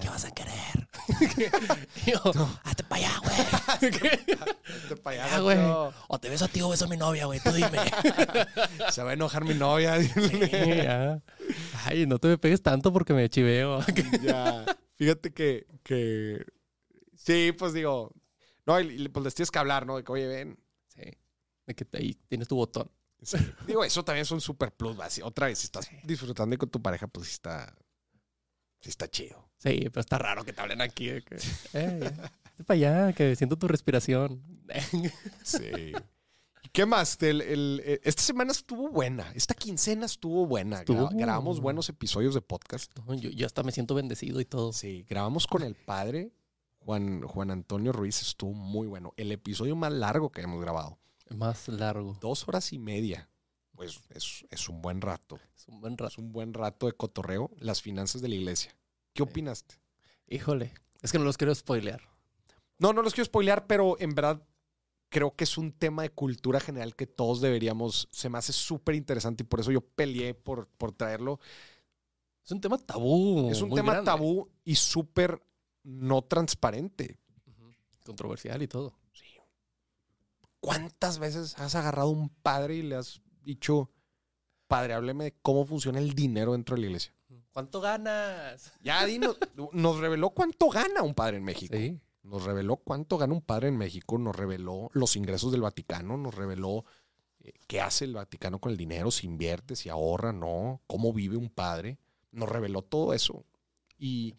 [0.00, 0.88] ¿Qué vas a querer?
[2.06, 2.20] Yo,
[2.64, 3.90] hazte para allá, güey.
[4.02, 5.58] Vete pa' allá, güey.
[6.08, 7.38] O te beso a ti o beso a mi novia, güey.
[7.40, 7.78] Tú dime.
[8.90, 10.02] Se va a enojar mi novia.
[10.02, 10.10] Sí,
[10.82, 11.20] ya.
[11.84, 13.80] Ay, no te me pegues tanto porque me chiveo.
[14.22, 14.64] Ya.
[14.94, 16.44] Fíjate que, que.
[17.16, 18.12] Sí, pues digo.
[18.66, 19.96] No, y, y, pues les tienes que hablar, ¿no?
[19.96, 20.58] De que, oye, ven.
[20.88, 21.02] Sí.
[21.66, 22.90] De que ahí tienes tu botón.
[23.22, 23.38] Sí.
[23.66, 24.98] Digo, eso también es un super plus.
[24.98, 25.08] ¿va?
[25.10, 27.74] Si Otra vez, si estás disfrutando con tu pareja, pues está.
[28.80, 29.50] Sí está chido.
[29.56, 31.08] Sí, pero está raro que te hablen aquí.
[31.08, 31.36] De que,
[31.72, 32.12] eh,
[32.66, 34.42] para allá, que siento tu respiración.
[35.42, 35.92] Sí.
[36.64, 37.22] ¿Y qué más?
[37.22, 39.30] El- el- eh, esta semana estuvo buena.
[39.34, 40.78] Esta quincena estuvo buena.
[40.78, 42.90] Estuvo- grabamos buenos episodios de podcast.
[42.98, 44.72] No, yo, yo hasta me siento bendecido y todo.
[44.72, 46.32] Sí, grabamos con el padre,
[46.80, 48.22] Juan, Juan Antonio Ruiz.
[48.22, 49.12] Estuvo muy bueno.
[49.16, 50.98] El episodio más largo que hemos grabado.
[51.30, 52.16] Más largo.
[52.20, 53.28] Dos horas y media.
[53.72, 55.38] Pues es, es un buen rato.
[55.56, 56.12] Es un buen rato.
[56.12, 57.50] Es un buen rato de cotorreo.
[57.58, 58.74] Las finanzas de la iglesia.
[59.12, 59.76] ¿Qué opinaste?
[60.28, 60.72] Híjole.
[61.02, 62.00] Es que no los quiero spoilear.
[62.78, 64.42] No, no los quiero spoilear, pero en verdad
[65.14, 68.08] creo que es un tema de cultura general que todos deberíamos.
[68.10, 71.38] Se me hace súper interesante y por eso yo peleé por, por traerlo.
[72.44, 73.48] Es un tema tabú.
[73.48, 74.10] es un tema grande.
[74.10, 75.40] tabú y súper
[75.84, 77.20] no transparente.
[78.04, 78.98] Controversial y todo.
[79.12, 79.24] Sí.
[80.58, 83.92] ¿Cuántas veces has agarrado a un padre y le has dicho,
[84.66, 87.14] padre, hábleme de cómo funciona el dinero dentro de la iglesia?
[87.52, 88.72] ¿Cuánto ganas?
[88.82, 89.38] Ya, dinos,
[89.72, 91.76] nos reveló cuánto gana un padre en México.
[91.76, 92.00] Sí.
[92.24, 96.34] Nos reveló cuánto gana un padre en México, nos reveló los ingresos del Vaticano, nos
[96.34, 96.84] reveló
[97.40, 101.36] eh, qué hace el Vaticano con el dinero, si invierte, si ahorra, no, cómo vive
[101.36, 101.98] un padre.
[102.32, 103.44] Nos reveló todo eso.
[103.98, 104.34] Y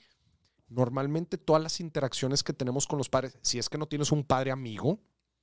[0.67, 4.24] normalmente todas las interacciones que tenemos con los padres, si es que no tienes un
[4.24, 5.00] padre amigo,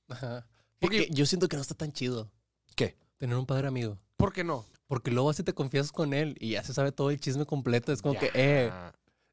[0.09, 0.45] Ajá.
[0.79, 2.29] Porque- yo siento que no está tan chido
[2.75, 2.97] ¿qué?
[3.17, 3.97] tener un padre amigo.
[4.17, 4.65] ¿Por qué no?
[4.87, 7.93] Porque luego así te confiesas con él y ya se sabe todo el chisme completo.
[7.93, 8.69] Es como que, eh.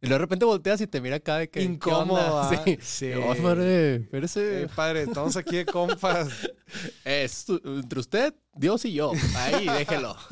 [0.03, 1.61] Y de repente volteas y te mira acá de que.
[1.61, 2.41] ¿qué Incómodo.
[2.41, 2.51] ¿ah?
[2.65, 2.79] Sí.
[2.81, 3.13] Sí.
[3.13, 6.29] Oh, madre, Eh, padre, estamos aquí de compas.
[7.05, 9.13] Es entre usted, Dios y yo.
[9.37, 10.17] Ahí, déjelo.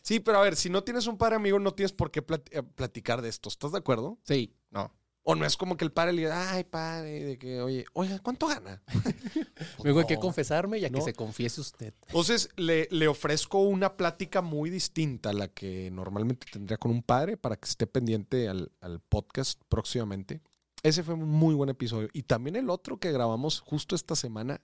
[0.00, 2.62] Sí, pero a ver, si no tienes un padre amigo, no tienes por qué eh,
[2.62, 3.50] platicar de esto.
[3.50, 4.18] ¿Estás de acuerdo?
[4.24, 4.90] Sí, no.
[5.30, 8.18] O no es como que el padre le diga, ay, padre, de que, oye, oiga,
[8.20, 8.82] ¿cuánto gana?
[9.84, 10.20] Vengo a No.
[10.20, 10.96] confesarme y a No.
[10.98, 11.92] que se confiese usted.
[12.06, 17.02] Entonces le, le ofrezco una plática muy distinta a la que normalmente tendría con un
[17.02, 20.40] padre para que esté pendiente al, al podcast próximamente.
[20.82, 22.08] Ese fue un muy buen episodio.
[22.14, 24.62] Y también el otro que grabamos justo esta semana,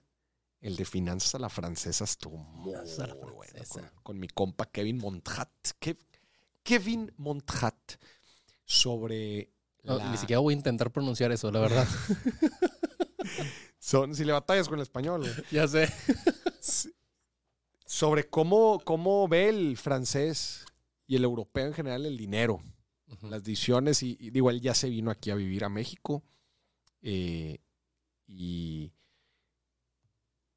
[0.61, 3.37] el de Finanzas a la Francesa, estuvo muy Finanzas a la bueno.
[3.43, 3.81] Francesa.
[3.91, 5.49] Con, con mi compa Kevin Monthat.
[5.79, 5.99] Kev-
[6.63, 7.75] Kevin Monthat
[8.65, 9.51] sobre...
[9.85, 11.87] No, la- Ni siquiera voy a intentar pronunciar eso, la verdad.
[13.79, 15.21] son, si le batallas con el español.
[15.21, 15.33] güey.
[15.51, 15.91] ya sé.
[17.85, 20.65] sobre cómo, cómo ve el francés
[21.07, 22.61] y el europeo en general el dinero,
[23.21, 24.01] las decisiones.
[24.03, 26.23] Y, y digo, él ya se vino aquí a vivir a México.
[27.01, 27.59] eh,
[28.27, 28.91] y,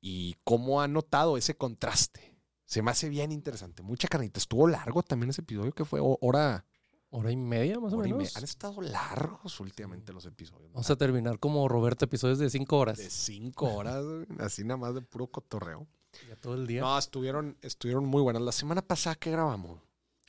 [0.00, 2.34] y cómo ha notado ese contraste.
[2.64, 3.82] Se me hace bien interesante.
[3.82, 4.38] Mucha carnita.
[4.38, 6.64] Estuvo largo también ese episodio que fue ho- hora,
[7.10, 8.18] Hora y media, más o y menos.
[8.18, 8.32] media.
[8.36, 10.70] Han estado largos últimamente los episodios.
[10.72, 12.98] Vamos a terminar como Roberto, episodios de cinco horas.
[12.98, 14.04] De cinco horas,
[14.38, 15.86] así nada más de puro cotorreo.
[16.28, 16.82] Ya todo el día.
[16.82, 18.42] No, estuvieron, estuvieron muy buenas.
[18.42, 19.80] La semana pasada que grabamos.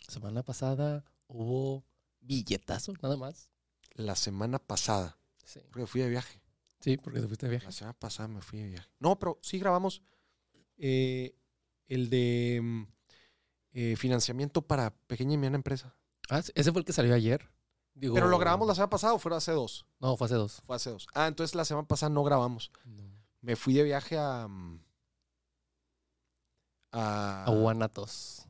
[0.08, 1.84] Semana pasada hubo
[2.22, 3.52] billetazo, nada más.
[3.94, 5.18] La semana pasada.
[5.44, 5.60] Sí.
[5.72, 6.42] Porque fui de viaje.
[6.80, 7.66] Sí, porque te fuiste de viaje.
[7.66, 8.90] La semana pasada me fui de viaje.
[9.00, 10.02] No, pero sí grabamos
[10.78, 11.36] eh,
[11.88, 12.84] el de mm,
[13.74, 15.96] eh, financiamiento para pequeña y mediana empresa.
[16.30, 17.50] Ah, ese fue el que salió ayer.
[17.96, 19.86] Digo, Pero lo grabamos la semana pasada o fue hace dos.
[20.00, 20.62] No, fue hace dos.
[20.66, 21.08] Fue hace dos.
[21.14, 22.72] Ah, entonces la semana pasada no grabamos.
[23.42, 24.48] Me fui de viaje a.
[24.48, 24.80] mm,
[26.92, 27.46] A.
[27.46, 28.46] A Guanatos.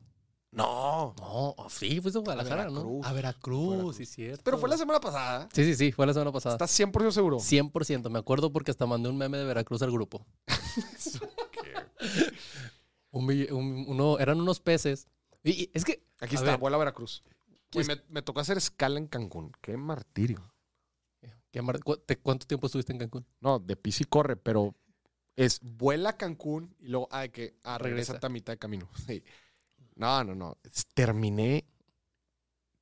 [0.52, 1.14] No.
[1.18, 3.00] No, sí, fuiste a Guadalajara, Veracruz.
[3.02, 3.08] ¿no?
[3.08, 3.96] A Veracruz, Veracruz.
[3.96, 4.42] sí, cierto.
[4.44, 5.48] Pero fue la semana pasada.
[5.52, 6.56] Sí, sí, sí, fue la semana pasada.
[6.56, 7.38] ¿Estás 100% seguro?
[7.38, 10.26] 100%, me acuerdo porque hasta mandé un meme de Veracruz al grupo.
[13.12, 15.08] Un un- uno, eran unos peces.
[15.42, 16.60] Y, y es que, Aquí A está, ver.
[16.60, 17.22] vuela a Veracruz.
[17.70, 19.52] ¿Qué Güey, me, me tocó hacer escala en Cancún.
[19.60, 20.52] Qué martirio.
[21.52, 23.26] ¿qué mar- cu- te- ¿cuánto tiempo estuviste en Cancún?
[23.40, 24.74] No, de pis y corre, pero
[25.36, 28.18] es vuela a Cancún y luego, ah, de que ah, Regresa.
[28.22, 28.88] a mitad de camino.
[29.06, 29.22] Sí.
[29.96, 30.56] No, no, no.
[30.94, 31.66] Terminé,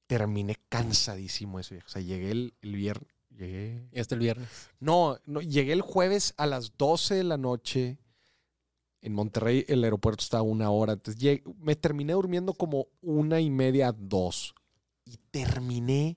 [0.07, 1.87] terminé cansadísimo ese viaje.
[1.87, 3.09] O sea, llegué el, el viernes.
[3.31, 3.89] Llegué.
[3.99, 4.49] Hasta el viernes.
[4.81, 7.99] No, no, llegué el jueves a las 12 de la noche.
[9.01, 10.95] En Monterrey el aeropuerto está a una hora.
[10.95, 14.55] Entonces llegué- me terminé durmiendo como una y media, dos.
[15.09, 16.15] Y terminé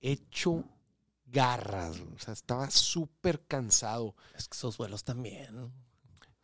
[0.00, 0.64] hecho
[1.26, 2.00] garras.
[2.14, 4.16] O sea, estaba súper cansado.
[4.36, 5.72] Es que esos vuelos también.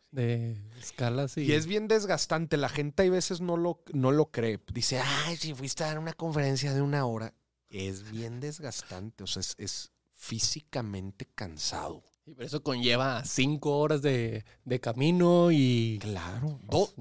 [0.09, 1.41] De escalas y.
[1.41, 2.55] Y es bien desgastante.
[2.55, 4.57] La gente hay veces no lo, no lo cree.
[4.73, 7.33] Dice, ay, si fuiste a dar una conferencia de una hora.
[7.69, 9.25] Es bien desgastante.
[9.25, 12.03] O sea, es, es físicamente cansado.
[12.25, 15.99] Y por eso conlleva cinco horas de, de camino y.
[16.01, 16.57] Claro.
[16.63, 16.95] Dos,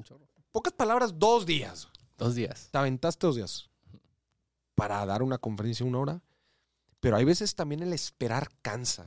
[0.50, 1.86] pocas palabras, dos días.
[2.18, 2.70] dos días.
[2.72, 3.69] Te aventaste dos días
[4.80, 6.22] para dar una conferencia una hora.
[7.00, 9.06] Pero hay veces también el esperar cansa.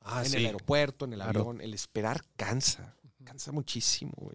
[0.00, 1.40] Ah, en el aeropuerto, en el Claro.
[1.40, 1.60] avión.
[1.60, 2.96] El esperar cansa.
[3.24, 4.12] Cansa muchísimo.
[4.16, 4.34] güey.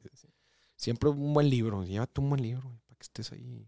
[0.75, 1.83] Siempre un buen libro.
[1.83, 3.67] Llévate un buen libro güey, para que estés ahí.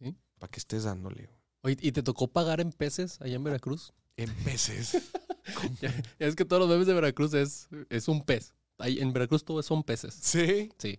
[0.00, 0.16] ¿Sí?
[0.38, 1.26] Para que estés dándole.
[1.26, 1.38] güey.
[1.62, 3.92] Oye, ¿y te tocó pagar en peces allá en Veracruz?
[4.16, 5.00] En veces.
[5.82, 8.54] Ya, ya es que todos los memes de Veracruz es, es un pez.
[8.78, 10.14] Ahí, en Veracruz todo son peces.
[10.14, 10.70] sí.
[10.78, 10.98] Sí.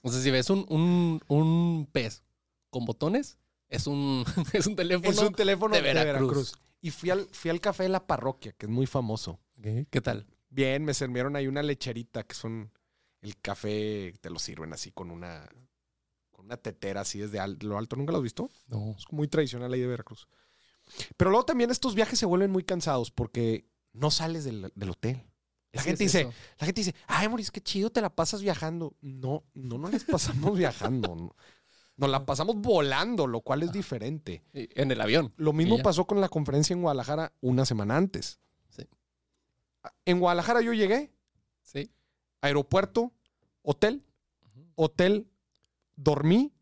[0.00, 2.22] O sea, si ves un, un, un pez
[2.70, 3.36] con botones,
[3.70, 5.10] es un, es un teléfono.
[5.10, 6.54] Es un teléfono de de Veracruz.
[6.82, 9.38] Y fui al, fui al café de la parroquia, que es muy famoso.
[9.62, 9.86] ¿Qué?
[9.90, 10.26] ¿Qué tal?
[10.48, 12.72] Bien, me sirvieron ahí una lecherita, que son
[13.20, 15.46] el café, te lo sirven así con una,
[16.30, 17.96] con una tetera así desde al- lo alto.
[17.96, 18.50] ¿Nunca lo has visto?
[18.66, 18.94] No.
[18.98, 20.26] Es muy tradicional ahí de Veracruz.
[21.16, 25.22] Pero luego también estos viajes se vuelven muy cansados porque no sales del, del hotel.
[25.72, 26.24] La gente dice,
[26.58, 28.96] la gente dice, ay, Moris, qué chido te la pasas viajando.
[29.02, 31.14] No, no nos las pasamos viajando.
[31.14, 31.36] no.
[32.00, 34.42] Nos la pasamos volando, lo cual es diferente.
[34.54, 35.34] En el avión.
[35.36, 38.40] Lo mismo pasó con la conferencia en Guadalajara una semana antes.
[38.70, 38.88] Sí.
[40.06, 41.12] En Guadalajara yo llegué,
[41.62, 41.90] Sí.
[42.40, 43.12] aeropuerto,
[43.62, 44.02] hotel,
[44.76, 45.28] hotel,
[45.96, 46.54] dormí,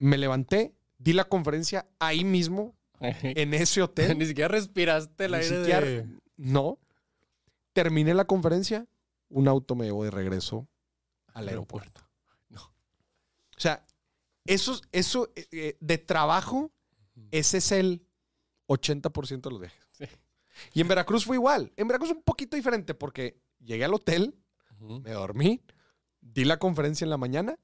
[0.00, 4.18] me levanté, di la conferencia ahí mismo, en ese hotel.
[4.18, 6.08] Ni siquiera respiraste el Ni aire siquiera- de...
[6.36, 6.78] No.
[7.72, 8.86] Terminé la conferencia,
[9.28, 10.66] un auto me llevó de regreso
[11.34, 12.00] al aeropuerto.
[12.48, 12.62] No.
[12.62, 13.84] O sea,
[14.46, 16.72] eso, eso eh, eh, de trabajo,
[17.30, 18.06] ese es el
[18.68, 19.86] 80% de los viajes.
[19.92, 20.04] Sí.
[20.72, 21.72] Y en Veracruz fue igual.
[21.76, 24.36] En Veracruz un poquito diferente porque llegué al hotel,
[24.78, 25.62] me dormí,
[26.20, 27.58] di la conferencia en la mañana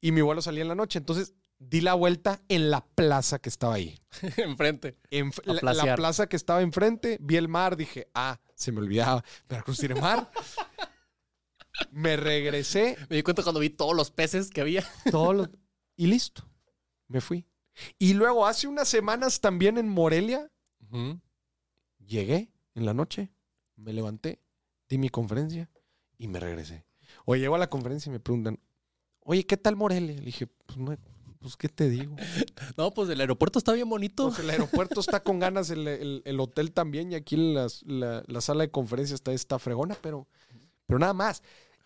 [0.00, 0.98] y mi vuelo salía en la noche.
[0.98, 3.98] Entonces di la vuelta en la plaza que estaba ahí.
[4.36, 4.98] Enfrente.
[5.10, 9.24] En la, la plaza que estaba enfrente, vi el mar, dije, ah, se me olvidaba,
[9.48, 10.30] Veracruz tiene mar.
[11.90, 14.84] me regresé, Me di cuenta cuando vi todos los peces que había.
[15.10, 15.48] todos los-
[15.96, 16.44] y listo,
[17.08, 17.46] me fui.
[17.98, 20.50] Y luego hace unas semanas también en Morelia,
[22.06, 23.32] llegué en la noche,
[23.76, 24.42] me levanté,
[24.88, 25.70] di mi conferencia
[26.18, 26.84] y me regresé.
[27.24, 28.58] O llego a la conferencia y me preguntan,
[29.20, 30.14] oye, ¿qué tal Morelia?
[30.16, 30.94] Le dije, pues, no,
[31.38, 32.16] pues ¿qué te digo?
[32.76, 34.28] No, pues el aeropuerto está bien bonito.
[34.28, 38.22] Pues el aeropuerto está con ganas, el, el- el hotel también, y aquí las- la,
[38.26, 40.26] la sala de conferencias está, está fregona, pero,
[40.86, 41.42] pero nada más.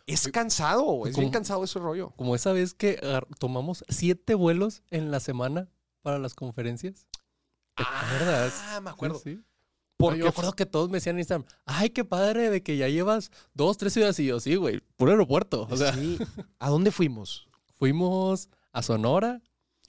[0.06, 1.32] Es cansado, es bien ¿Cómo?
[1.32, 2.10] cansado ese rollo.
[2.16, 3.00] Como esa vez que
[3.38, 5.68] tomamos siete vuelos en la semana
[6.02, 7.06] para las conferencias.
[7.74, 8.54] ¿Te acuerdas?
[8.68, 9.18] Ah, me acuerdo.
[9.18, 9.44] Sí, sí.
[9.98, 12.76] Porque Yo me acuerdo que todos me decían en Instagram, ay, qué padre de que
[12.76, 14.18] ya llevas dos, tres ciudades.
[14.20, 15.66] Y yo, sí, güey, puro aeropuerto.
[15.70, 16.18] O sea, Sí.
[16.58, 17.48] ¿A dónde fuimos?
[17.78, 19.40] fuimos a Sonora.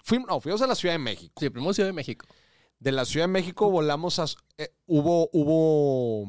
[0.03, 1.33] Fuimos, no, fuimos a la Ciudad de México.
[1.39, 2.25] Sí, primero Ciudad de México.
[2.79, 4.25] De la Ciudad de México volamos a...
[4.57, 6.23] eh, hubo, hubo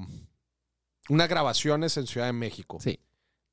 [1.08, 2.78] unas grabaciones en Ciudad de México.
[2.80, 2.98] Sí,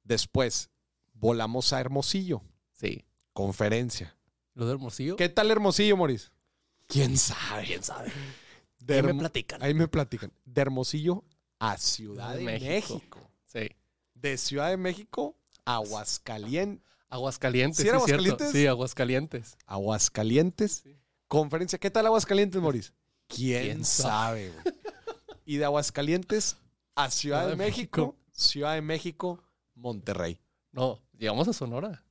[0.06, 0.70] Después
[1.14, 2.42] volamos a Hermosillo,
[2.72, 3.04] sí.
[3.34, 4.16] conferencia.
[4.54, 5.18] Lo de Hermosillo.
[5.18, 6.32] ¿Qué tal Hermosillo, Moris?
[6.88, 7.66] ¿Quién sabe?
[7.66, 8.12] ¿Quién sabe?
[8.80, 9.64] De Ahí me platican.
[9.64, 10.32] Ahí me platican.
[10.46, 11.26] De Hermosillo
[11.60, 12.94] a Ciudad de México.
[12.96, 13.32] México.
[13.46, 13.68] Sí.
[14.14, 16.86] De Ciudad de México a Aguascalientes.
[17.10, 17.78] Aguascalientes.
[17.82, 18.14] ¿Sí era cierto.
[18.24, 18.52] Aguascalientes?
[18.52, 19.58] Sí, Aguascalientes.
[19.66, 20.72] Aguascalientes.
[20.84, 20.96] Sí.
[21.28, 21.80] Conferencia.
[21.80, 22.94] ¿Qué tal Aguascalientes, Moris?
[23.28, 24.52] ¿Quién, ¿Quién sabe?
[24.52, 24.76] güey?
[25.46, 26.58] y de Aguascalientes
[26.96, 28.18] a Ciudad Ciudad de de México, México.
[28.32, 29.44] Ciudad de México,
[29.76, 30.40] Monterrey.
[30.72, 32.04] No, llegamos a Sonora.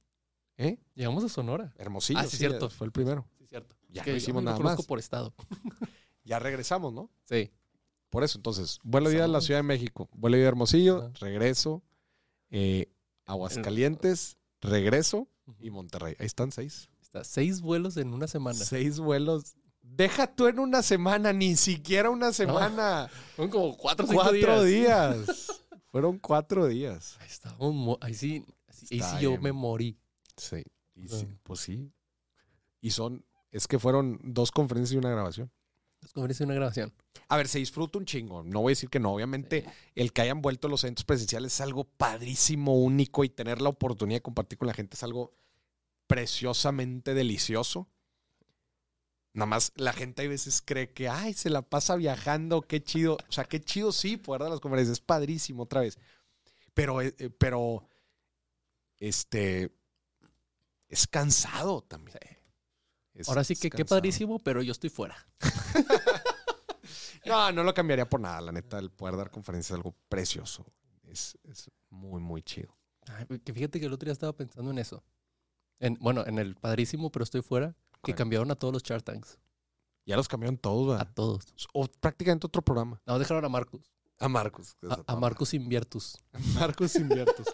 [0.57, 0.79] ¿Eh?
[0.94, 1.74] Llegamos a Sonora.
[1.77, 2.20] Hermosillo.
[2.20, 2.70] Ah, sí, cierto.
[2.70, 3.27] Fue el primero.
[3.38, 3.77] Sí, cierto.
[3.88, 4.87] Ya Que no hicimos nada conozco más.
[4.87, 5.35] por estado.
[6.27, 7.11] Ya regresamos, ¿no?
[7.29, 7.50] Sí.
[8.09, 10.53] Por eso, entonces, vuelo de ida a la Ciudad de México, vuelo de ida a
[10.53, 11.83] Hermosillo, regreso,
[12.48, 12.90] eh,
[13.27, 15.29] Aguascalientes, regreso
[15.61, 16.16] y Monterrey.
[16.18, 16.88] Ahí están seis.
[17.03, 18.57] Está seis vuelos en una semana.
[18.59, 19.55] Seis vuelos.
[19.83, 23.11] Deja tú en una semana, ni siquiera una semana.
[23.37, 25.27] Son como cuatro cuatro días.
[25.27, 25.61] días.
[25.94, 27.16] Fueron cuatro días.
[27.20, 27.28] Ahí
[27.72, 29.96] mo- Ahí sí, ahí sí Está yo me morí.
[30.37, 30.64] Sí.
[30.96, 31.92] Y sí, pues sí.
[32.80, 35.52] Y son, es que fueron dos conferencias y una grabación.
[36.02, 36.92] Es como dice una grabación.
[37.28, 38.42] A ver, se disfruta un chingo.
[38.42, 39.14] No voy a decir que no.
[39.14, 43.68] Obviamente, el que hayan vuelto los eventos presenciales es algo padrísimo, único y tener la
[43.68, 45.33] oportunidad de compartir con la gente es algo
[46.09, 47.88] preciosamente delicioso.
[49.34, 53.18] Nada más la gente a veces cree que, ay, se la pasa viajando, qué chido.
[53.28, 54.98] O sea, qué chido sí poder dar las conferencias.
[54.98, 55.98] Es padrísimo otra vez.
[56.72, 57.86] Pero, eh, eh, pero,
[58.98, 59.76] este,
[60.88, 62.18] es cansado también.
[63.12, 65.16] Es- Ahora sí que qué padrísimo, pero yo estoy fuera.
[67.26, 68.38] No, no lo cambiaría por nada.
[68.42, 70.66] La neta, el poder dar conferencias es algo precioso.
[71.04, 72.76] Es, es muy, muy chido.
[73.06, 75.02] Ay, que fíjate que el otro día estaba pensando en eso.
[75.78, 79.38] En, bueno, en el padrísimo, pero estoy fuera, que cambiaron a todos los Shark Tanks.
[80.06, 81.14] Ya los cambiaron todos, A ¿verdad?
[81.14, 81.46] todos.
[81.72, 83.00] O prácticamente otro programa.
[83.06, 83.90] No, dejaron a Marcus.
[84.18, 84.76] A Marcos.
[84.88, 86.18] A, a Marcus Inviertus.
[86.54, 87.46] Marcos Inviertos.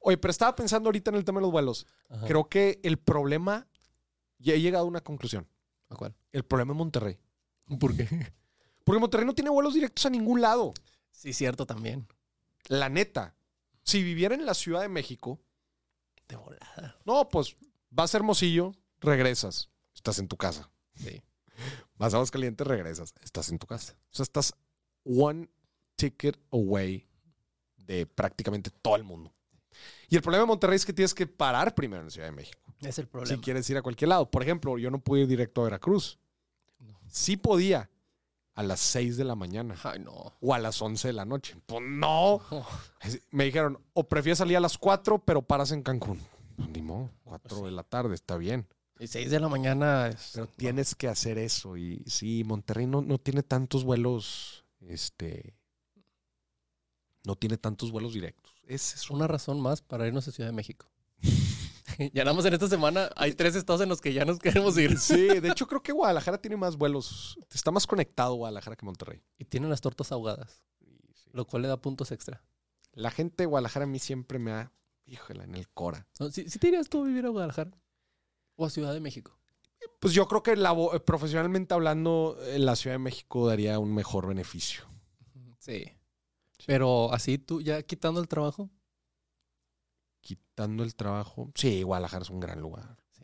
[0.00, 1.86] Oye, pero estaba pensando ahorita en el tema de los vuelos.
[2.08, 2.26] Ajá.
[2.26, 3.66] Creo que el problema,
[4.38, 5.48] ya he llegado a una conclusión.
[5.88, 6.14] ¿A cuál?
[6.32, 7.18] El problema es Monterrey.
[7.78, 8.06] ¿Por qué?
[8.84, 10.74] Porque Monterrey no tiene vuelos directos a ningún lado.
[11.10, 12.06] Sí, cierto también.
[12.68, 13.34] La neta.
[13.82, 15.40] Si viviera en la Ciudad de México,
[16.28, 16.96] De volada.
[17.04, 17.56] no, pues
[17.90, 19.70] vas a Hermosillo, regresas.
[20.06, 20.70] Estás en tu casa.
[20.94, 21.20] Sí.
[21.96, 23.12] Vas a Aguascalientes, regresas.
[23.24, 23.94] Estás en tu casa.
[24.12, 24.54] O sea, estás
[25.04, 25.48] one
[25.96, 27.08] ticket away
[27.76, 29.32] de prácticamente todo el mundo.
[30.08, 32.60] Y el problema de Monterrey es que tienes que parar primero en Ciudad de México.
[32.82, 33.42] Es el Si problema.
[33.42, 34.30] quieres ir a cualquier lado.
[34.30, 36.20] Por ejemplo, yo no pude ir directo a Veracruz.
[36.78, 37.00] No.
[37.08, 37.90] Sí podía
[38.54, 40.34] a las 6 de la mañana Ay, no.
[40.40, 41.56] o a las 11 de la noche.
[41.66, 42.40] Pues no.
[43.32, 46.20] Me dijeron, o prefieres salir a las 4, pero paras en Cancún.
[46.54, 48.68] Pues ni modo, 4 de la tarde, está bien.
[48.98, 50.30] Y seis de la mañana es...
[50.34, 51.76] Pero tienes que hacer eso.
[51.76, 55.54] Y sí, Monterrey no, no tiene tantos vuelos, este,
[57.24, 58.54] no tiene tantos vuelos directos.
[58.66, 60.90] Es Es una razón más para irnos a Ciudad de México.
[62.12, 64.76] ya nada más en esta semana hay tres estados en los que ya nos queremos
[64.78, 64.98] ir.
[64.98, 67.38] Sí, de hecho creo que Guadalajara tiene más vuelos.
[67.52, 69.22] Está más conectado Guadalajara que Monterrey.
[69.38, 71.30] Y tienen las tortas ahogadas, Y sí.
[71.32, 72.42] lo cual le da puntos extra.
[72.92, 74.72] La gente de Guadalajara a mí siempre me ha,
[75.04, 76.06] híjole, en el Cora.
[76.18, 77.70] No, ¿Sí, sí te irías tú a vivir a Guadalajara?
[78.56, 79.38] ¿O a Ciudad de México?
[80.00, 84.26] Pues yo creo que eh, profesionalmente hablando, en la Ciudad de México daría un mejor
[84.26, 84.84] beneficio.
[85.58, 85.92] Sí.
[86.66, 88.70] Pero así tú, ya quitando el trabajo.
[90.20, 91.50] Quitando el trabajo.
[91.54, 92.96] Sí, Guadalajara es un gran lugar.
[93.12, 93.22] Sí.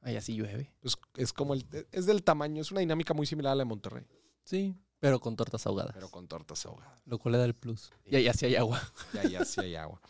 [0.00, 0.72] Ahí así llueve.
[0.82, 3.68] Es, es como el, es del tamaño, es una dinámica muy similar a la de
[3.68, 4.04] Monterrey,
[4.44, 4.74] Sí.
[4.98, 5.92] Pero con tortas ahogadas.
[5.94, 7.02] pero con tortas ahogadas.
[7.06, 7.90] Lo cual le da el plus.
[8.04, 8.80] Y ahí así hay agua.
[9.14, 10.00] Ya, ya, sí hay agua.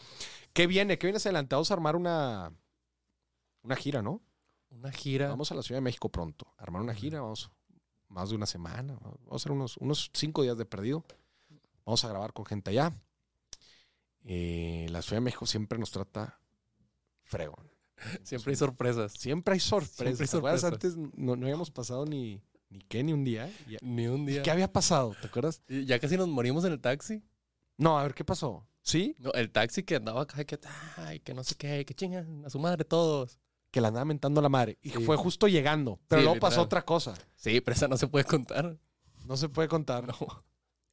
[0.53, 0.99] ¿Qué viene?
[0.99, 2.53] ¿Qué vienes adelantados a armar una,
[3.63, 4.21] una gira, no?
[4.71, 5.29] Una gira.
[5.29, 6.47] Vamos a la Ciudad de México pronto.
[6.59, 7.51] Armar una gira, vamos
[8.09, 8.99] más de una semana.
[9.03, 11.05] Vamos a hacer unos, unos cinco días de perdido.
[11.85, 12.95] Vamos a grabar con gente allá.
[14.25, 16.39] Eh, la Ciudad de México siempre nos trata
[17.25, 17.71] fregón.
[18.23, 19.13] Siempre hay sorpresas.
[19.13, 20.17] Siempre hay sorpresas.
[20.17, 20.61] Siempre hay ¿Te acuerdas?
[20.61, 20.97] sorpresas.
[20.97, 23.51] Antes no, no habíamos pasado ni, ni qué, ni un día.
[23.81, 24.43] Ni un día.
[24.43, 25.15] ¿Qué había pasado?
[25.21, 25.63] ¿Te acuerdas?
[25.69, 27.23] Ya casi nos morimos en el taxi.
[27.77, 28.67] No, a ver, ¿qué pasó?
[28.81, 29.15] ¿Sí?
[29.19, 30.59] No, el taxi que andaba acá, que,
[30.97, 33.39] ay, que no sé qué, que chingan a su madre todos.
[33.73, 34.79] Que la andaba mentando la madre.
[34.83, 35.03] Y Sí.
[35.05, 35.99] fue justo llegando.
[36.07, 37.15] Pero Sí, luego pasó otra cosa.
[37.35, 38.77] Sí, pero esa no se puede contar.
[39.27, 40.07] No se puede contar.
[40.07, 40.15] No.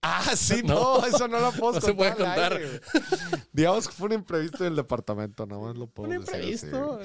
[0.01, 1.05] Ah, sí, no, No.
[1.05, 2.53] eso no lo puedo No se puede al contar.
[2.53, 2.79] aire.
[3.51, 6.99] Digamos que fue un imprevisto del departamento, nada más lo Un podemos decir así, imprevisto.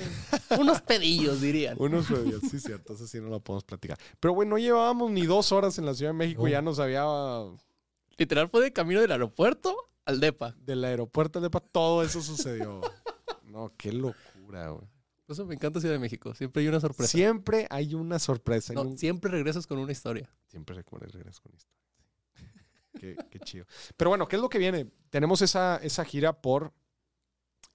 [0.61, 1.77] Unos pedillos, dirían.
[1.81, 3.99] Unos medios, sí, cierto, eso sí no lo podemos platicar.
[4.21, 6.49] Pero bueno, no llevábamos ni dos horas en la Ciudad de México, No.
[6.49, 7.05] ya nos había
[8.17, 10.55] Literal fue de camino del aeropuerto al DEPA.
[10.61, 12.81] del aeropuerto de Pa- todo eso sucedió.
[13.43, 14.87] No, qué locura, güey.
[15.27, 16.35] Por eso me encanta Ciudad de México.
[16.35, 17.11] Siempre hay una sorpresa.
[17.13, 18.75] Siempre hay una sorpresa.
[18.75, 20.31] No, Siempre regresas con una historia.
[20.49, 21.71] Siempre regreso con esto.
[23.01, 23.67] qué, qué chido.
[23.97, 24.87] Pero bueno, ¿qué es lo que viene?
[25.11, 26.73] Tenemos esa, esa gira por,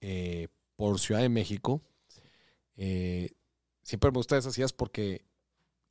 [0.01, 1.81] eh, por Ciudad de México.
[2.77, 3.31] Eh,
[3.81, 5.25] siempre me gustan esas giras porque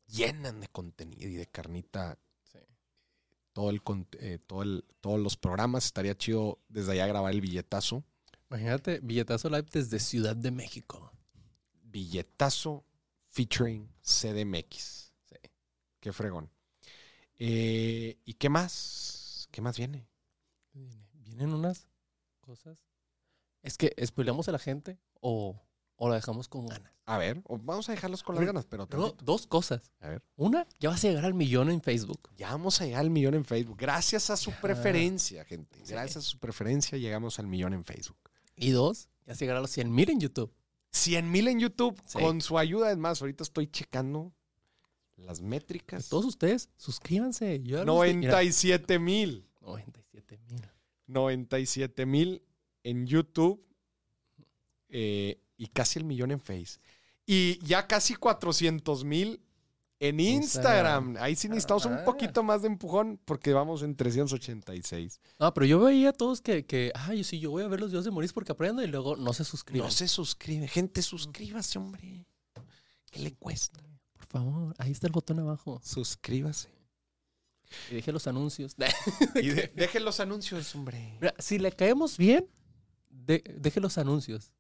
[0.07, 2.59] llenan de contenido y de carnita Sí.
[3.53, 3.83] todo el,
[4.21, 5.87] eh, todo el- todos los programas.
[5.87, 8.05] Estaría chido desde allá grabar el billetazo.
[8.49, 11.13] Imagínate, billetazo live desde Ciudad de México.
[11.91, 12.85] Billetazo
[13.29, 15.13] featuring CDMX.
[15.25, 15.37] Sí.
[16.01, 16.51] Qué fregón.
[17.39, 19.49] Eh, ¿Y qué más?
[19.51, 20.07] ¿Qué más viene?
[20.73, 21.87] Viene- Vienen unas
[22.41, 22.79] cosas
[23.63, 25.61] Es que spoileamos a la gente o,
[25.97, 26.93] o la dejamos con ganas.
[27.05, 29.25] A ver, o vamos a dejarlos con las ganas, pero tantito.
[29.25, 29.93] dos cosas.
[30.01, 30.23] A ver.
[30.37, 32.31] Una, ya vas a llegar al millón en Facebook.
[32.37, 33.77] Ya vamos a llegar al millón en Facebook.
[33.79, 35.79] Gracias a su preferencia, gente.
[35.85, 35.93] Sí.
[35.93, 38.19] Gracias a su preferencia llegamos al millón en Facebook.
[38.57, 40.53] Y dos, ya vas a llegar a los 100 mil en YouTube.
[40.93, 42.19] 100 mil en YouTube Sí.
[42.19, 42.91] con su ayuda.
[42.91, 44.33] Es más, ahorita estoy checando
[45.17, 46.09] las métricas.
[46.09, 47.61] Todos ustedes, suscríbanse.
[47.63, 49.45] Yo ya los vi- mira, 97 mil.
[49.61, 50.63] 97 mil.
[51.07, 52.43] 97 mil
[52.85, 53.65] en YouTube
[54.89, 56.79] eh, y casi el millón en Face.
[57.27, 59.41] Y ya casi 400 mil
[60.01, 61.09] en Instagram.
[61.09, 61.17] Instagram.
[61.25, 62.05] Ahí sí necesitamos un Ah.
[62.05, 65.21] poquito más de empujón porque vamos en 386.
[65.39, 67.91] No, pero yo veía a todos que, que ay, sí, yo voy a ver los
[67.91, 69.83] videos de Moris porque aprendo y luego no se suscriben.
[69.87, 70.69] No se suscribe.
[70.69, 72.27] Gente, suscríbase, hombre.
[73.11, 73.81] ¿Qué le cuesta?
[74.13, 75.81] Por favor, ahí está el botón abajo.
[75.83, 76.69] Suscríbase.
[77.91, 78.77] Y deje los anuncios.
[79.43, 81.17] Y de- dejen los anuncios, hombre.
[81.21, 82.49] Mira, si le caemos bien,
[83.11, 84.53] de- deje los anuncios.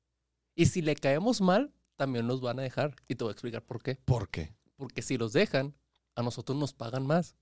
[0.54, 2.96] Y si le caemos mal, también los van a dejar.
[3.06, 3.94] Y te voy a explicar por qué.
[4.04, 4.52] ¿Por qué?
[4.78, 5.74] Porque si los dejan,
[6.14, 7.36] a nosotros nos pagan más.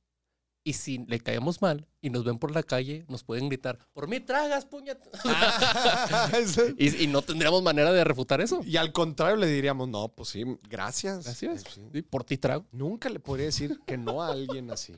[0.64, 4.08] Y si le caemos mal y nos ven por la calle, nos pueden gritar, por
[4.08, 4.98] mí tragas, puñet.
[6.36, 8.60] Ese- y, y no tendríamos manera de refutar eso.
[8.64, 11.22] y al contrario le diríamos, no, pues sí, gracias.
[11.24, 11.62] Gracias.
[11.72, 11.82] Sí.
[11.92, 12.66] Sí, por ti trago.
[12.72, 14.96] Nunca le podría decir que no a alguien así.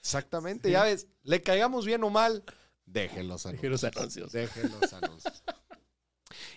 [0.00, 2.42] Exactamente, ya ves, le caigamos bien o mal,
[2.84, 4.32] déjenlos Deje los anuncios.
[4.32, 5.44] Déjenlos anuncios.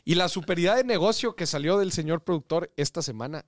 [0.04, 3.46] Y la superidad de negocio que salió del señor productor esta semana,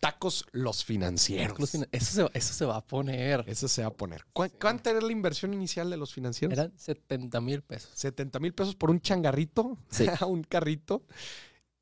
[0.00, 1.58] tacos los financieros.
[1.74, 1.86] Eso
[2.26, 3.44] se, eso se va a poner.
[3.46, 4.24] Eso se va a poner.
[4.32, 6.56] ¿Cuá- ¿Cuánta era la inversión inicial de los financieros?
[6.56, 7.90] Eran 70 mil pesos.
[7.94, 10.06] 70 mil pesos por un changarrito, Sí.
[10.28, 11.04] un carrito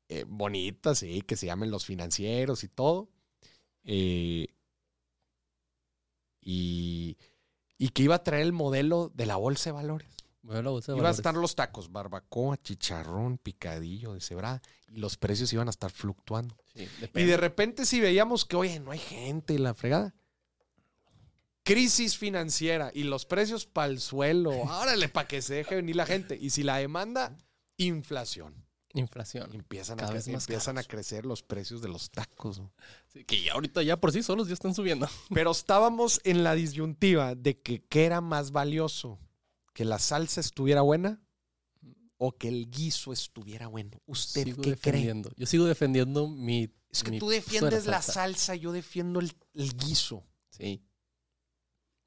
[0.09, 3.09] eh, bonito, así, que se llamen los financieros y todo.
[3.83, 4.47] Eh,
[6.41, 7.17] y,
[7.77, 10.09] y que iba a traer el modelo de la bolsa de valores.
[10.41, 14.97] Bueno, la bolsa de Iban a estar los tacos, barbacoa, chicharrón, picadillo, de cebrada, y
[14.97, 16.55] los precios iban a estar fluctuando.
[16.77, 20.13] Sí, Y de repente si veíamos que, oye, no hay gente en la fregada.
[21.63, 24.51] Crisis financiera y los precios para el suelo.
[24.81, 26.37] Órale, para que se deje venir la gente.
[26.39, 27.35] Y si la demanda,
[27.77, 28.65] inflación.
[28.93, 29.53] Inflación.
[29.53, 32.61] Empiezan, a, Cada cre- vez más empiezan a crecer los precios de los tacos.
[33.07, 35.07] Sí, que ya ahorita ya por sí solos ya están subiendo.
[35.33, 39.19] Pero estábamos en la disyuntiva de que qué era más valioso,
[39.73, 41.21] que la salsa estuviera buena
[42.17, 44.01] o que el guiso estuviera bueno.
[44.05, 45.23] ¿Usted sigo qué cree?
[45.35, 46.69] Yo sigo defendiendo mi.
[46.89, 48.13] Es que mi tú de defiendes la salsa.
[48.13, 50.23] salsa, yo defiendo el, el guiso.
[50.49, 50.83] Sí.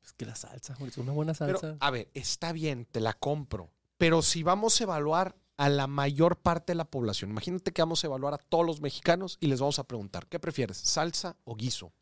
[0.03, 1.77] Es que la salsa, es una buena Pero, salsa.
[1.79, 3.71] a ver, está bien, te la compro.
[3.99, 8.03] Pero si vamos a evaluar a la mayor parte de la población, imagínate que vamos
[8.03, 11.55] a evaluar a todos los mexicanos y les vamos a preguntar, ¿qué prefieres, salsa o
[11.55, 11.93] guiso?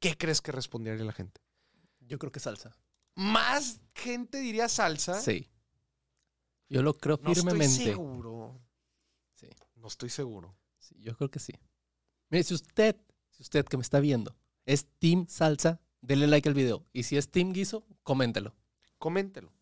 [0.00, 1.40] ¿Qué crees que respondería la gente?
[2.00, 2.76] Yo creo que salsa.
[3.14, 5.20] Más gente diría salsa.
[5.20, 5.48] Sí.
[6.68, 7.66] Yo lo creo No firmemente.
[7.74, 8.60] estoy seguro.
[9.34, 9.48] Sí.
[9.76, 10.54] No estoy seguro.
[10.78, 11.52] Sí, yo creo que sí.
[12.30, 12.96] Mire, si usted,
[13.30, 16.84] si usted que me está viendo es Team Salsa, denle like al video.
[16.92, 18.54] Y si es Team Guiso, coméntelo.
[18.98, 19.52] Coméntelo.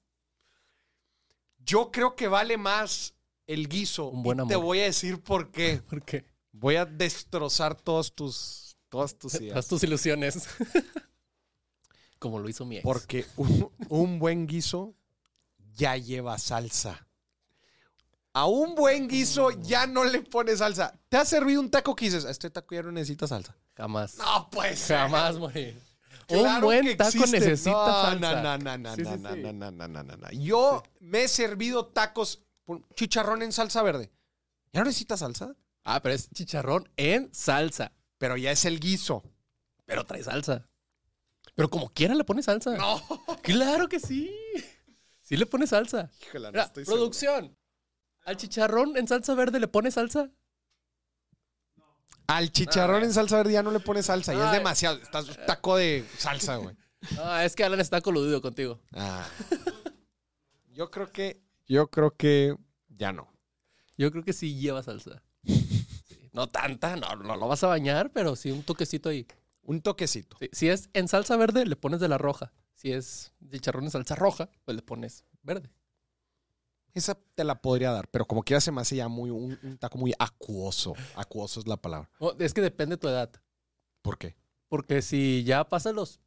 [1.58, 3.14] Yo creo que vale más
[3.46, 4.08] el guiso.
[4.08, 4.66] Un buen y te amor.
[4.66, 5.80] voy a decir por qué.
[5.88, 6.24] ¿Por qué?
[6.52, 9.52] Voy a destrozar todos tus, todas tus ideas.
[9.52, 10.48] Todas tus ilusiones.
[12.18, 12.82] Como lo hizo mi ex.
[12.84, 14.94] Porque un, un buen guiso
[15.76, 17.06] ya lleva salsa.
[18.32, 20.98] A un buen guiso ya no le pones salsa.
[21.08, 23.56] ¿Te ha servido un taco que dices, "A este taco ya no necesita salsa?
[23.76, 24.16] Jamás.
[24.18, 24.86] No, pues.
[24.88, 25.80] Jamás morir.
[26.26, 27.38] Claro un buen taco existe.
[27.40, 28.42] necesita no, salsa.
[28.42, 29.42] No, no, no, Sí, no, sí, no, sí.
[29.42, 30.30] no, no, no, no, no, no.
[30.32, 32.42] Yo me he servido tacos
[32.94, 34.10] chicharrón en salsa verde.
[34.72, 35.54] ¿Ya no necesita salsa?
[35.84, 37.92] Ah, pero es chicharrón en salsa.
[38.18, 39.22] Pero ya es el guiso.
[39.84, 40.66] Pero trae salsa.
[41.54, 42.76] Pero como quiera le pone salsa.
[42.76, 43.00] No.
[43.42, 44.30] Claro que sí.
[45.26, 46.08] Sí le pone salsa.
[46.22, 47.00] Híjole, no Mira, estoy seguro.
[47.02, 47.58] producción.
[48.24, 50.30] ¿Al chicharrón en salsa verde le pone salsa?
[52.28, 54.32] Al chicharrón en salsa verde ya no le pones salsa.
[54.34, 54.96] Ya es demasiado.
[55.02, 56.76] Estás un taco de salsa, güey.
[57.14, 58.80] No, es que Alan está coludido contigo.
[58.92, 59.28] Ah.
[60.72, 61.40] Yo creo que.
[61.66, 62.56] Yo creo que.
[62.88, 63.28] Ya no.
[63.96, 65.22] Yo creo que sí lleva salsa.
[65.44, 65.86] Sí.
[66.32, 69.26] No tanta, no, no lo vas a bañar, pero sí un toquecito ahí.
[69.62, 70.36] Un toquecito.
[70.38, 72.52] Sí, Si es en salsa verde, le pones de la roja.
[72.86, 75.68] Si es chicharrón en salsa roja, pues le pones verde.
[76.94, 79.76] Esa te la podría dar, pero como quiera se me hace ya muy, un, un
[79.76, 80.94] taco muy acuoso.
[81.16, 82.08] Acuoso es la palabra.
[82.20, 83.28] No, es que depende de tu edad.
[84.02, 84.36] ¿Por qué?
[84.68, 86.20] Porque si ya pasas los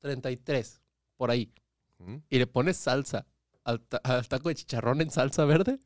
[0.00, 0.80] 33,
[1.18, 1.52] por ahí,
[1.98, 2.16] ¿Mm?
[2.30, 3.26] y le pones salsa
[3.62, 5.78] al, ta- al taco de chicharrón en salsa verde,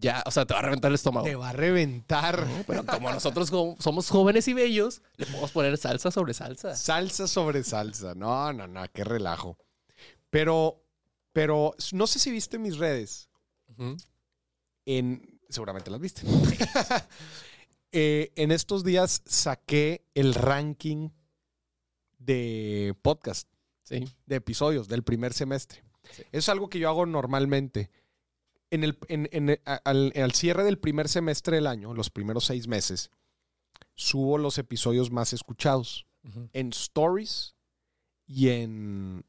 [0.00, 1.26] ya, o sea, te va a reventar el estómago.
[1.26, 2.46] Te va a reventar.
[2.46, 6.76] No, Pero como nosotros jo- somos jóvenes y bellos, le podemos poner salsa sobre salsa.
[6.76, 8.14] Salsa sobre salsa.
[8.14, 9.58] No, no, no, qué relajo.
[10.30, 10.84] Pero,
[11.32, 13.28] pero no sé si viste mis redes.
[14.86, 16.22] En, seguramente las viste.
[17.90, 21.08] Eh, en estos días saqué el ranking
[22.18, 23.48] de podcast,
[23.82, 24.04] Sí.
[24.26, 25.82] de episodios del primer semestre.
[26.14, 26.22] Sí.
[26.30, 27.90] Es algo que yo hago normalmente.
[28.70, 32.68] En el, en- en- al, al cierre del primer semestre del año, los primeros seis
[32.68, 33.10] meses,
[33.94, 36.48] subo los episodios más escuchados Ujú.
[36.52, 37.54] en stories
[38.26, 39.24] y en,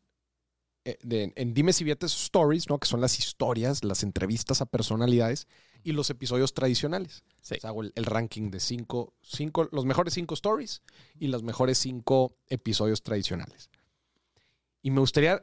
[0.83, 2.79] eh, de- en Dime si Vietes Stories, ¿no?
[2.79, 5.47] que son las historias, las entrevistas a personalidades
[5.83, 7.23] y los episodios tradicionales.
[7.41, 7.55] Sí.
[7.55, 10.81] O sea, hago el, el ranking de cinco, cinco, los mejores cinco stories
[11.17, 13.69] y los mejores cinco episodios tradicionales.
[14.81, 15.41] Y me gustaría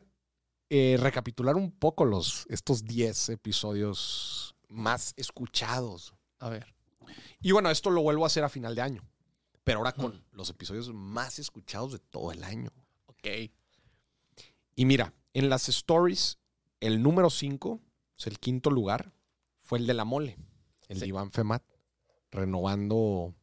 [0.69, 6.15] eh, recapitular un poco los, estos 10 episodios más escuchados.
[6.39, 6.75] A ver.
[7.41, 9.03] Y bueno, esto lo vuelvo a hacer a final de año.
[9.65, 12.71] Pero ahora con los episodios más escuchados de todo el año.
[13.07, 13.27] Ok.
[14.77, 16.39] Y mira, en las stories,
[16.81, 17.81] el número 5,
[18.19, 19.13] es el quinto lugar,
[19.63, 20.39] fue el de la mole,
[20.89, 21.09] el de.
[21.09, 21.65] Iván Femat,
[22.31, 23.35] renovando,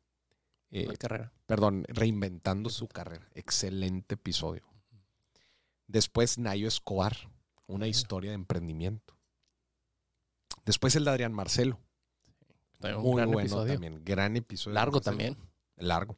[0.71, 1.34] eh, carrera.
[1.45, 3.28] perdón, reinventando su carrera.
[3.34, 4.72] Excelente episodio.
[5.88, 7.15] Después Nayo Escobar,
[7.67, 9.15] una historia de emprendimiento.
[10.65, 11.79] Después el de Adrián Marcelo,
[12.79, 13.73] También un muy bueno episodio.
[13.73, 14.75] también, gran episodio.
[14.75, 15.38] Largo también.
[15.77, 16.17] Largo.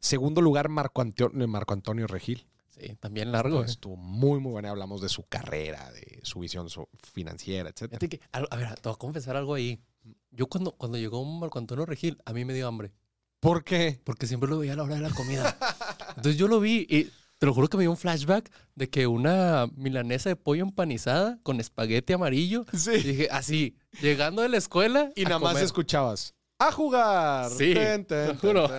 [0.00, 2.46] Segundo lugar, Marco Antonio, Marco Antonio Regil.
[2.70, 3.62] Sí, también largo.
[3.62, 3.66] eh.
[3.66, 4.70] Estuvo muy, muy buena.
[4.70, 6.68] Hablamos de su carrera, de su visión
[7.12, 9.78] financiera, que, a, a ver, te voy a confesar algo ahí.
[10.30, 12.90] Yo cuando, cuando llegó Marco Antonio Regil, a mí me dio hambre.
[13.40, 14.00] ¿Por qué?
[14.04, 15.56] Porque siempre lo veía a la hora de la comida.
[16.16, 17.10] Entonces yo lo vi y
[17.42, 21.40] te lo juro que me dio un flashback de que una milanesa de pollo empanizada
[21.42, 22.64] con espagueti amarillo.
[22.72, 22.90] Y Sí.
[22.98, 25.10] dije, así, llegando de la escuela.
[25.16, 26.36] Y nada más escuchabas.
[26.60, 27.50] ¡A jugar!
[27.50, 28.70] Sí, Ten, ten, te juro.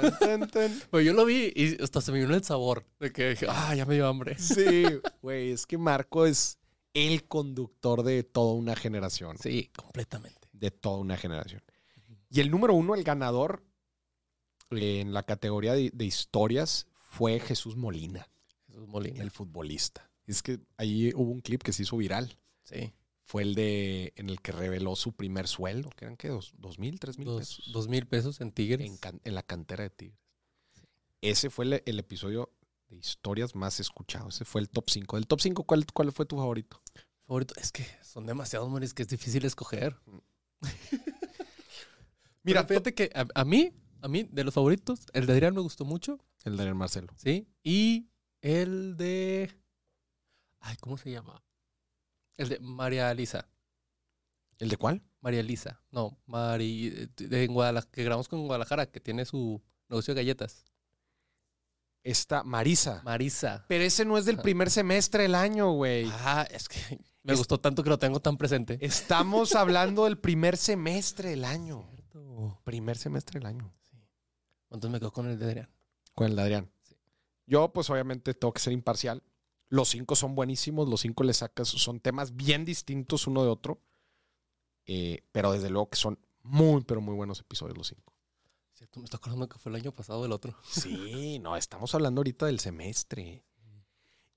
[0.50, 0.82] ten.
[0.90, 2.86] Pues yo lo vi y hasta se me vino el sabor.
[3.02, 4.38] De que dije, ah, ya me dio hambre.
[4.40, 4.86] Sí,
[5.22, 6.58] güey, es que Marco es
[6.94, 9.38] el conductor de toda una generación.
[9.40, 10.48] Sí, completamente.
[10.54, 11.62] De toda una generación.
[12.30, 13.66] Y el número uno, el ganador
[14.72, 18.30] eh, en la categoría de, de historias fue Jesús Molina,
[18.74, 19.24] Jesús Molina.
[19.24, 20.10] el futbolista.
[20.28, 22.38] Es que ahí hubo un clip que se hizo viral.
[22.64, 22.94] Sí.
[23.26, 26.78] Fue el de en el que reveló su primer sueldo, que eran qué, dos, dos
[26.80, 27.72] mil, tres mil Dos, pesos.
[27.72, 28.86] dos mil pesos en Tigres.
[28.86, 30.20] en, can- en la cantera de Tigres.
[31.22, 32.52] Ese fue el, el episodio
[32.90, 34.28] de historias más escuchado.
[34.30, 35.16] Ese fue el top 5.
[35.16, 36.82] Del top 5, ¿cuál, ¿cuál fue tu favorito?
[37.26, 37.54] Favorito.
[37.58, 39.96] Es que son demasiados, Moris, que es difícil escoger.
[42.44, 43.72] Mira, Mira, fíjate que a, a mí,
[44.02, 47.08] a mí, de los favoritos, el de Adrián me gustó mucho, el de Marcelo.
[47.16, 47.48] ¿sí?
[47.64, 48.10] Y
[48.44, 49.52] el de...
[50.60, 51.44] Ay, ¿cómo se llama?
[52.38, 53.48] El de María Lisa.
[54.60, 55.02] ¿El de cuál?
[55.22, 55.82] María Lisa.
[55.92, 57.10] No, Mari...
[57.16, 60.66] De en Guadalajara, que grabamos con Guadalajara, que tiene su negocio de galletas.
[62.04, 63.02] Está Marisa.
[63.06, 63.66] Marisa.
[63.70, 66.06] Pero ese no es del primer semestre del año, güey.
[66.12, 68.78] Ah, es que me Es- gustó tanto que lo tengo tan presente.
[68.82, 71.88] Estamos hablando del primer semestre del año.
[71.90, 72.60] Cierto.
[72.66, 73.74] Primer semestre del año.
[73.90, 73.98] Sí.
[74.70, 75.70] Entonces me quedo con el de Adrián.
[76.14, 76.72] Con el de Adrián.
[77.46, 79.24] Yo, pues obviamente, tengo que ser imparcial.
[79.70, 80.88] Los cinco son buenísimos.
[80.88, 81.68] Los cinco le sacas.
[81.68, 83.82] Son temas bien distintos uno de otro.
[84.86, 88.14] Eh, pero desde luego que son muy, pero muy buenos episodios los cinco.
[88.74, 90.56] Cierto, me está acordando que fue el año pasado el otro.
[90.70, 93.44] Sí, no, estamos hablando ahorita del semestre.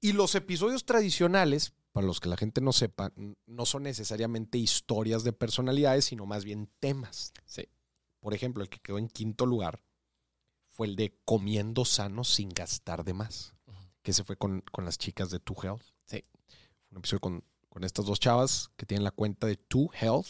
[0.01, 3.13] Y los episodios tradicionales, para los que la gente no sepa,
[3.47, 7.33] no son necesariamente historias de personalidades, sino más bien temas.
[7.47, 7.69] Sí.
[8.21, 9.83] Por ejemplo, el que quedó en quinto lugar
[10.77, 13.55] fue el de comiendo sano sin gastar de más,
[14.03, 15.83] que se fue con, con las chicas de Two Health.
[16.05, 16.23] Sí.
[16.89, 20.29] Fue un episodio con, con estas dos chavas que tienen la cuenta de Two Health.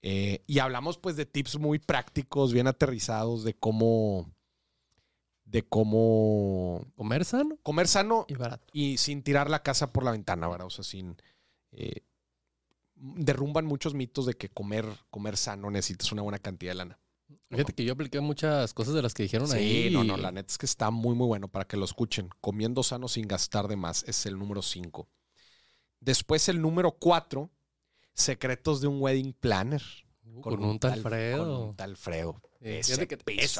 [0.00, 4.32] Eh, y hablamos pues de tips muy prácticos, bien aterrizados, de cómo,
[5.44, 8.66] de cómo Comer sano comer sano y barato.
[8.72, 10.66] y sin tirar la casa por la ventana, ¿verdad?
[10.66, 11.18] O sea, sin...
[11.72, 12.04] eh,
[12.94, 16.98] derrumban muchos mitos de que comer, comer sano necesitas una buena cantidad de lana.
[17.50, 19.90] Fíjate que yo apliqué muchas cosas de las que dijeron Sí, ahí.
[19.90, 22.28] no, no, la neta es que está muy, muy bueno para que lo escuchen.
[22.40, 25.08] Comiendo sano sin gastar de más es el número 5.
[25.98, 27.50] Después el número 4,
[28.14, 29.82] secretos de un wedding planner.
[30.24, 31.64] Uh, con, un tal Con Fredo.
[31.70, 32.40] un tal Fredo.
[32.60, 32.98] Sí, Ese es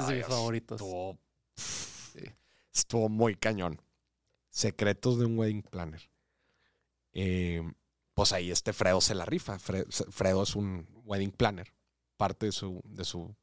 [0.06, 0.80] de mis favoritos.
[0.80, 1.18] Estuvo,
[1.56, 2.20] Sí.
[2.72, 3.80] estuvo muy cañón.
[4.50, 6.08] Secretos de un wedding planner.
[7.12, 7.62] Eh,
[8.14, 9.58] pues ahí este Fredo se la rifa.
[9.58, 11.72] Fre- Fredo es un wedding planner.
[12.16, 13.34] Parte de su, de su,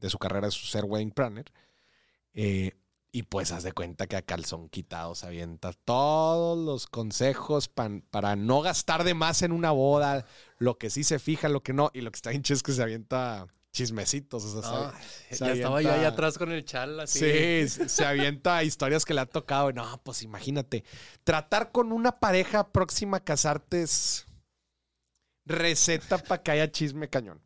[0.00, 1.52] de su carrera es ser wedding planner.
[2.34, 2.72] Eh,
[3.12, 8.04] y pues haz de cuenta que a calzón quitado se avienta todos los consejos pan-
[8.10, 10.26] para no gastar de más en una boda,
[10.58, 11.90] lo que sí se fija, lo que no.
[11.92, 14.44] Y lo que está chido es que se avienta chismecitos.
[14.44, 14.92] O sea, No,
[15.28, 17.18] se- se ya estaba yo ahí atrás con el chal así.
[17.18, 19.72] Sí, se- se avienta historias que le ha tocado.
[19.72, 20.84] No, pues imagínate.
[21.24, 24.24] Tratar con una pareja próxima a casarte es
[25.46, 27.40] Receta para que haya chisme cañón.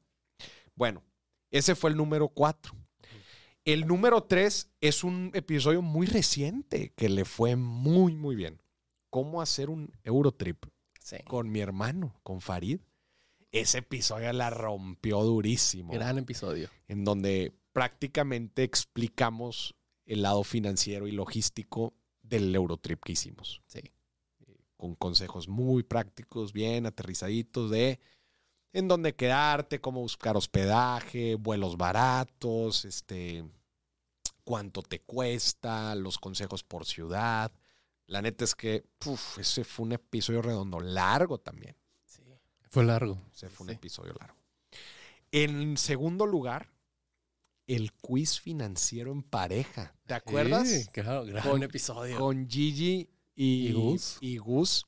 [0.74, 1.02] Bueno,
[1.58, 2.74] ese fue el número 4.
[3.64, 8.60] El número 3 es un episodio muy reciente que le fue muy, muy bien.
[9.08, 10.64] ¿Cómo hacer un Eurotrip
[11.00, 11.16] Sí.
[11.26, 12.80] con mi hermano, con Farid?
[13.52, 15.92] Ese episodio la rompió durísimo.
[15.92, 16.68] Gran episodio.
[16.88, 19.74] en donde prácticamente explicamos
[20.06, 23.62] el lado financiero y logístico del Eurotrip que hicimos.
[23.66, 23.80] Sí.
[24.76, 28.00] Con consejos muy prácticos, bien aterrizaditos de
[28.74, 33.44] en dónde quedarte, cómo buscar hospedaje, vuelos baratos, este,
[34.44, 37.50] cuánto te cuesta, los consejos por ciudad.
[38.06, 41.76] La neta es que uf, ese fue un episodio redondo, largo también.
[42.04, 42.22] Sí.
[42.68, 43.18] Fue largo.
[43.32, 44.36] Ese fue un episodio largo.
[45.32, 46.70] En segundo lugar,
[47.66, 49.94] el quiz financiero en pareja.
[50.06, 50.68] ¿Te acuerdas?
[50.68, 52.18] Sí, claro, gran Con- episodio.
[52.18, 54.18] Con Gigi y, Y Gus.
[54.20, 54.84] y Gus,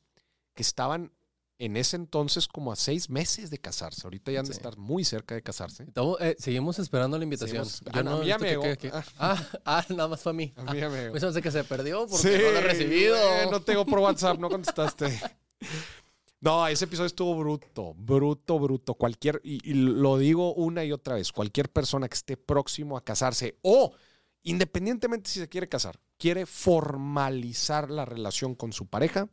[0.55, 1.11] que estaban
[1.59, 4.03] en ese entonces como a seis meses de casarse.
[4.05, 4.59] Ahorita ya han de Sí.
[4.59, 5.85] estar muy cerca de casarse.
[5.85, 7.65] Estamos, eh, seguimos esperando la invitación.
[7.65, 8.63] Seguimos- Yo Ah, no, no a mí ya he visto me que- llegó.
[8.63, 9.05] que- que- Ah.
[9.19, 10.53] Ah, ah, nada más fue a mí.
[10.57, 13.17] A me- Ah, pues no sé que se perdió porque Sí, no lo he recibido.
[13.51, 15.07] no tengo por WhatsApp, no contestaste.
[16.39, 18.95] No, ese episodio estuvo bruto, bruto, bruto.
[18.95, 23.03] Cualquier, y, y lo digo una y otra vez, cualquier persona que esté próximo a
[23.05, 23.95] casarse o
[24.43, 29.29] independientemente si se quiere casar, quiere formalizar la relación con su pareja,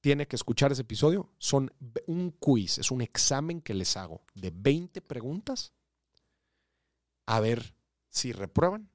[0.00, 1.30] tiene que escuchar ese episodio.
[1.38, 1.72] Son
[2.06, 5.72] un quiz, es un examen que les hago de 20 preguntas
[7.26, 7.74] a ver
[8.08, 8.90] si reprueban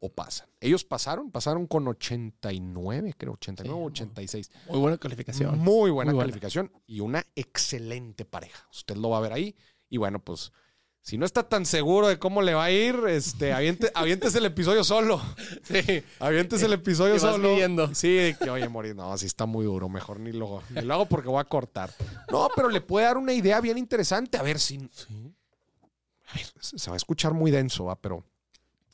[0.00, 0.48] o pasan.
[0.60, 4.50] Ellos pasaron, pasaron con 89, creo, 89 o Sí, 86.
[4.68, 5.58] Muy buena calificación.
[5.58, 6.22] Muy buena Muy buena.
[6.30, 8.66] calificación y una excelente pareja.
[8.72, 9.56] Usted lo va a ver ahí.
[9.88, 10.52] Y bueno, pues,
[11.02, 14.46] si no está tan seguro de cómo le va a ir, este, aviente, aviéntese el
[14.46, 15.20] episodio solo.
[15.64, 16.02] Sí.
[16.18, 17.50] Aviéntese el episodio vas solo.
[17.52, 17.94] midiendo.
[17.94, 20.94] Sí, de que, oye, morir, no, si está muy duro, mejor ni lo, ni lo
[20.94, 21.92] hago porque voy a cortar.
[22.30, 24.36] No, pero le puede dar una idea bien interesante.
[24.38, 25.34] A ver si, Sí.
[26.28, 27.96] a ver, se va a escuchar muy denso, ¿va?
[27.96, 28.24] pero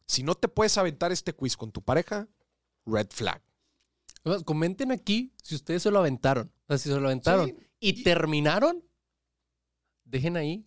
[0.07, 2.29] si no te puedes aventar este quiz con tu pareja,
[2.87, 3.43] red flag.
[4.25, 6.51] Además, Comenten aquí si ustedes se lo aventaron.
[6.63, 8.83] O sea, si se lo aventaron Sí, y, y- terminaron,
[10.05, 10.65] dejen ahí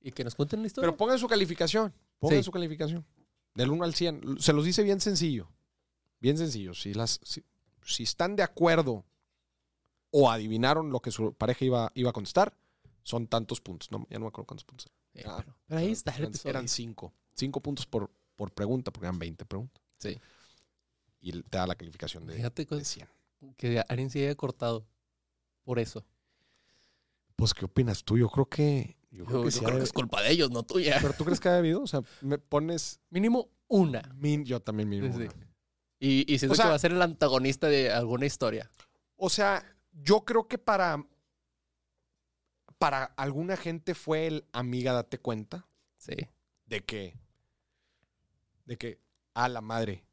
[0.00, 0.88] y que nos cuenten la historia.
[0.88, 1.92] Pero pongan su calificación.
[2.18, 2.44] Pongan Sí.
[2.44, 3.04] su calificación.
[3.54, 4.38] Del 1 al 100.
[4.40, 5.50] Se los dice bien sencillo.
[6.20, 6.74] Bien sencillo.
[6.74, 7.44] Si, las, si,
[7.84, 9.04] si están de acuerdo
[10.10, 12.56] o adivinaron lo que su pareja iba, iba a contestar,
[13.02, 13.90] son tantos puntos.
[13.90, 14.90] No, ya no me acuerdo cuántos puntos.
[15.14, 16.50] Sí, Ah, pero, pero ahí está el Eran, episodio.
[16.50, 17.12] eran cinco.
[17.34, 19.82] Cinco puntos por, por pregunta, porque eran 20 preguntas.
[19.98, 20.18] Sí.
[21.20, 23.08] Y te da la calificación de, Fíjate de con- 100.
[23.56, 24.86] que alguien se haya cortado
[25.64, 26.04] por eso.
[27.36, 28.18] Pues, ¿qué opinas tú?
[28.18, 28.96] Yo creo que.
[29.10, 30.98] Yo creo que yo sí creo ha que de- es culpa de ellos, no tuya.
[31.00, 31.82] Pero tú crees que ha habido?
[31.82, 33.00] O sea, me pones.
[33.10, 34.02] Mínimo una.
[34.16, 35.12] min- yo también mínimo.
[35.16, 35.48] Sí, una.
[36.00, 38.70] Y, y siento O sea- que va a ser el antagonista de alguna historia.
[39.16, 41.04] O sea, yo creo que para,
[42.78, 46.14] para alguna gente fue el amiga, date cuenta Sí.
[46.66, 47.18] de que,
[48.66, 49.00] de que,
[49.34, 50.04] a la madre,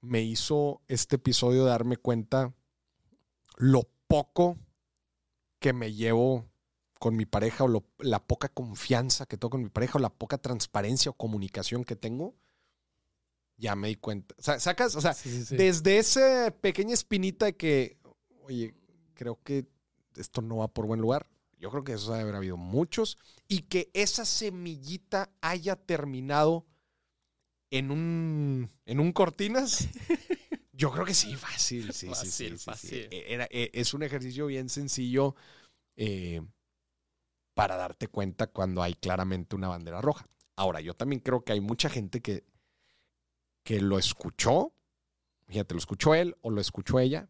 [0.00, 2.54] me hizo este episodio darme cuenta
[3.56, 4.56] lo poco
[5.58, 6.47] que me llevo
[6.98, 10.10] con mi pareja o lo- la poca confianza que tengo con mi pareja o la
[10.10, 12.34] poca transparencia o comunicación que tengo.
[13.56, 14.34] Ya me di cuenta.
[14.38, 15.56] O sea, sacas, o sea, Sí, sí, sí.
[15.56, 17.98] desde esa pequeña espinita de que,
[18.42, 18.74] oye,
[19.14, 19.66] creo que
[20.16, 21.28] esto no va por buen lugar.
[21.58, 23.18] Yo creo que eso debe haber habido muchos.
[23.48, 26.66] Y que esa semillita haya terminado
[27.70, 29.88] en un, en un cortinas.
[30.72, 31.92] Yo creo que sí, fácil.
[31.92, 32.56] Sí, Fácil, sí, sí.
[32.64, 33.08] fácil.
[33.10, 35.34] E- era- e- es un ejercicio bien sencillo
[35.96, 36.40] eh,
[37.58, 40.28] para darte cuenta cuando hay claramente una bandera roja.
[40.54, 42.44] Ahora, yo también creo que hay mucha gente que,
[43.64, 44.72] que lo escuchó,
[45.48, 47.28] fíjate, lo escuchó él o lo escuchó ella.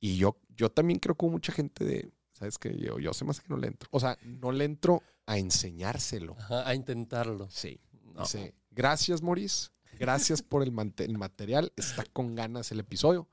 [0.00, 2.74] Y yo, yo también creo que hubo mucha gente de, ¿sabes qué?
[2.74, 3.86] Yo, yo sé más que no le entro.
[3.92, 6.34] O sea, no le entro a enseñárselo.
[6.38, 7.50] Ajá, a intentarlo.
[7.50, 7.82] Sí.
[8.14, 8.24] No.
[8.70, 9.72] Gracias, Maurice.
[9.98, 11.70] Gracias por el, el material.
[11.76, 13.28] Está con ganas el episodio.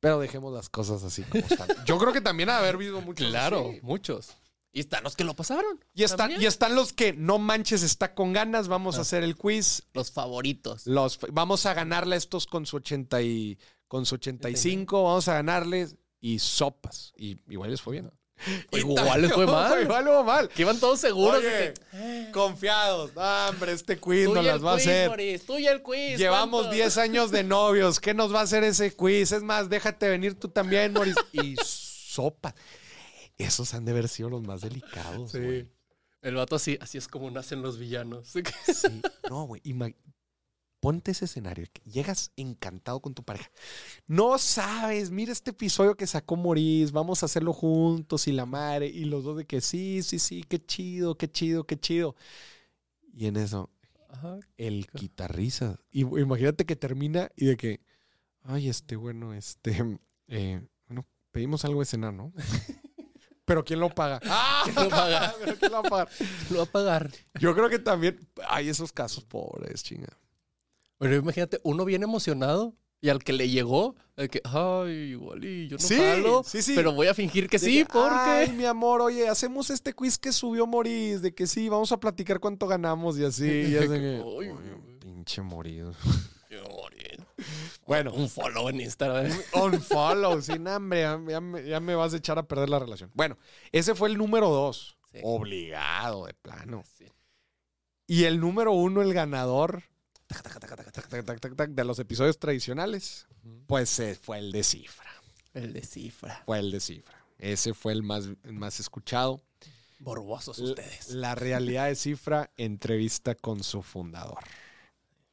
[0.00, 1.68] Pero dejemos las cosas así como están.
[1.86, 3.28] Yo creo que también ha haber habido muchos.
[3.28, 3.80] Claro, así.
[3.82, 4.30] muchos.
[4.72, 5.82] Y están los que lo pasaron.
[5.94, 6.42] Y están, También.
[6.42, 8.68] y están los que no manches, está con ganas.
[8.68, 9.02] Vamos a Ah.
[9.02, 9.82] hacer el quiz.
[9.94, 10.86] Los favoritos.
[10.86, 15.02] Los, vamos a ganarle a estos con su 80 y, con su 85.
[15.04, 17.14] Vamos a ganarles y sopas.
[17.16, 18.06] Y igual les fue bien.
[18.08, 18.12] O
[18.72, 19.82] igual les fue mal.
[19.82, 20.48] Igual les fue mal.
[20.48, 22.30] Que iban todos seguros Oye, que.
[22.32, 23.14] Confiados.
[23.14, 25.08] No, hombre, este quiz no las va a hacer.
[25.08, 26.18] Moris, tuya el quiz.
[26.18, 26.74] Llevamos ¿cuántos?
[26.74, 28.00] 10 años de novios.
[28.00, 29.32] ¿Qué nos va a hacer ese quiz?
[29.32, 31.16] Es más, déjate venir tú también, Moris.
[31.32, 32.54] Y sopa.
[33.38, 35.62] Esos han de haber sido los más delicados, güey.
[35.62, 35.68] Sí.
[36.22, 38.32] El vato así, así es como nacen los villanos.
[38.66, 39.00] Sí.
[39.28, 39.60] No, güey.
[40.86, 41.66] Ponte ese escenario.
[41.72, 43.50] que Llegas encantado con tu pareja.
[44.06, 48.86] No sabes, mira este episodio que sacó Moris, vamos a hacerlo juntos y la madre.
[48.86, 52.14] Y los dos de que sí, sí, sí, qué chido, qué chido, qué chido.
[53.12, 53.68] Y en eso,
[54.10, 54.38] Ajá.
[54.58, 55.80] el guitarriza.
[55.90, 57.80] Y imagínate que termina y de que,
[58.44, 62.32] ay, este, bueno, este, eh, bueno, pedimos algo de cenar, ¿no?
[63.44, 64.20] Pero ¿quién lo paga?
[64.24, 64.62] ¡Ah!
[64.64, 65.34] ¿Quién lo paga?
[65.40, 66.08] ¿Pero quién lo va a pagar?
[66.50, 67.10] Lo va a pagar.
[67.40, 70.16] Yo creo que también hay esos casos pobres, chinga.
[70.98, 75.68] Pero imagínate, uno bien emocionado y al que le llegó, de que, ay, igual y
[75.68, 76.72] yo no Sí, jalo, sí, sí.
[76.74, 78.08] pero voy a fingir que De sí, que, porque...
[78.14, 82.00] Ay, mi amor, oye, hacemos este quiz que subió Moris, de que sí, vamos a
[82.00, 83.44] platicar cuánto ganamos y así.
[83.46, 84.98] Y es de que, Ay, "Oye, güey.
[84.98, 85.92] pinche morido.
[87.86, 89.30] Bueno, Un follow en Instagram.
[89.52, 92.78] on follow, sin hambre, ya, ya me, ya me vas a echar a perder la
[92.80, 93.10] relación.
[93.14, 93.38] Bueno,
[93.72, 94.96] ese fue el número dos.
[95.22, 96.82] Obligado, de plano.
[98.06, 99.82] Y el número uno, el ganador
[101.68, 103.26] de los episodios tradicionales,
[103.66, 105.10] pues fue el de cifra.
[105.54, 106.42] El de cifra.
[106.44, 107.24] Fue el de cifra.
[107.38, 109.42] Ese fue el más, más escuchado.
[109.98, 111.10] Borbosos ustedes.
[111.10, 114.44] La, la realidad de cifra, entrevista con su fundador.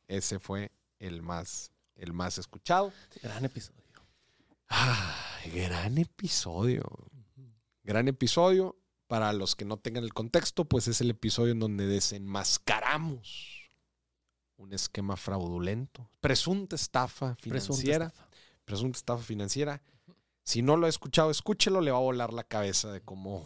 [0.07, 2.93] Ese fue el más, el más escuchado.
[3.21, 3.81] Gran episodio.
[4.69, 5.17] Ah,
[5.53, 6.83] gran episodio.
[7.83, 8.77] Gran episodio.
[9.07, 13.62] Para los que no tengan el contexto, pues es el episodio en donde desenmascaramos
[14.57, 18.29] un esquema fraudulento, presunta estafa Presunta financiera, estafa.
[18.65, 19.81] presunta estafa financiera.
[20.43, 23.45] Si no lo ha escuchado, escúchelo, le va a volar la cabeza de cómo,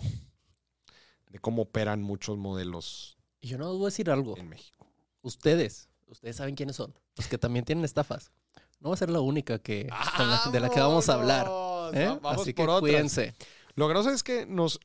[1.30, 4.36] de cómo operan muchos modelos Y yo no os voy a decir algo.
[4.38, 4.88] en México.
[5.22, 6.94] Ustedes, ustedes saben quiénes son.
[7.16, 8.32] Los que también tienen estafas.
[8.80, 11.48] No va a ser la única que, la- de la que vamos a hablar.
[11.94, 12.08] ¿eh?
[12.22, 12.80] Vamos Así por que otras.
[12.82, 13.34] cuídense.
[13.76, 14.80] Lo grosso es que nos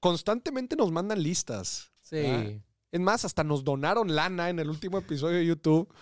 [0.00, 1.92] constantemente nos mandan listas.
[2.02, 2.60] Sí.
[2.90, 5.92] Es más, hasta nos donaron lana en el último episodio de YouTube.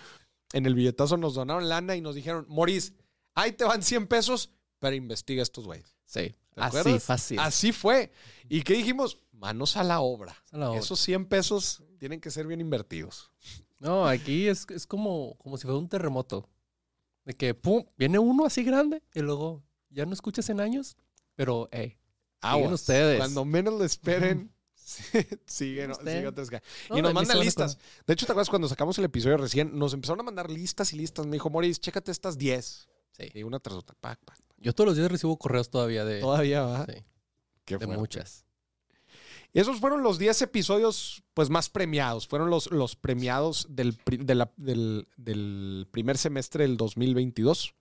[0.53, 2.93] En el billetazo nos donaron lana y nos dijeron, Moris,
[3.35, 5.97] ahí te van 100 pesos, pero investiga estos güeyes.
[6.05, 6.35] Sí.
[6.55, 7.05] ¿Te Así, acuerdas?
[7.05, 7.39] fácil.
[7.41, 8.13] Así fue.
[8.49, 9.19] ¿Y qué dijimos?
[9.33, 10.37] Manos a la obra.
[10.53, 10.81] A la obra.
[10.81, 13.31] Esos 100 pesos tienen que ser bien invertidos.
[13.79, 16.49] No, aquí es, es como, como si fuera un terremoto.
[17.25, 20.97] De que, pum, viene uno así grande y luego ya no escuchas en años,
[21.35, 21.99] pero, hey,
[22.41, 22.73] Aguas.
[22.73, 23.19] ustedes.
[23.19, 24.51] Cuando menos lo esperen,
[26.51, 27.79] ca- No, y nos mandan listas.
[28.07, 29.77] De hecho, ¿te acuerdas cuando sacamos el episodio recién?
[29.79, 31.27] Nos empezaron a mandar listas y listas.
[31.27, 32.89] Me dijo, Moris, chécate estas 10.
[33.13, 33.31] Sí.
[33.35, 33.97] Y una tras otra.
[34.01, 34.39] Pac, pac.
[34.59, 36.87] Yo todos los días recibo correos todavía de, Todavía va.
[36.87, 37.03] sí,
[37.65, 38.01] Qué de fuerte.
[38.01, 38.45] muchas.
[39.53, 42.27] Esos fueron los 10 episodios pues, más premiados.
[42.29, 47.75] Fueron los, los premiados del, pri- de la- del, del primer semestre del 2022.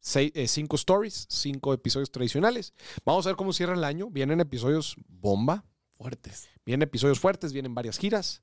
[0.00, 2.72] Sei- eh, cinco stories, cinco episodios tradicionales.
[3.04, 4.08] Vamos a ver cómo cierra el año.
[4.10, 5.64] Vienen episodios bomba,
[6.02, 6.48] Fuertes.
[6.66, 8.42] vienen episodios fuertes, vienen varias giras.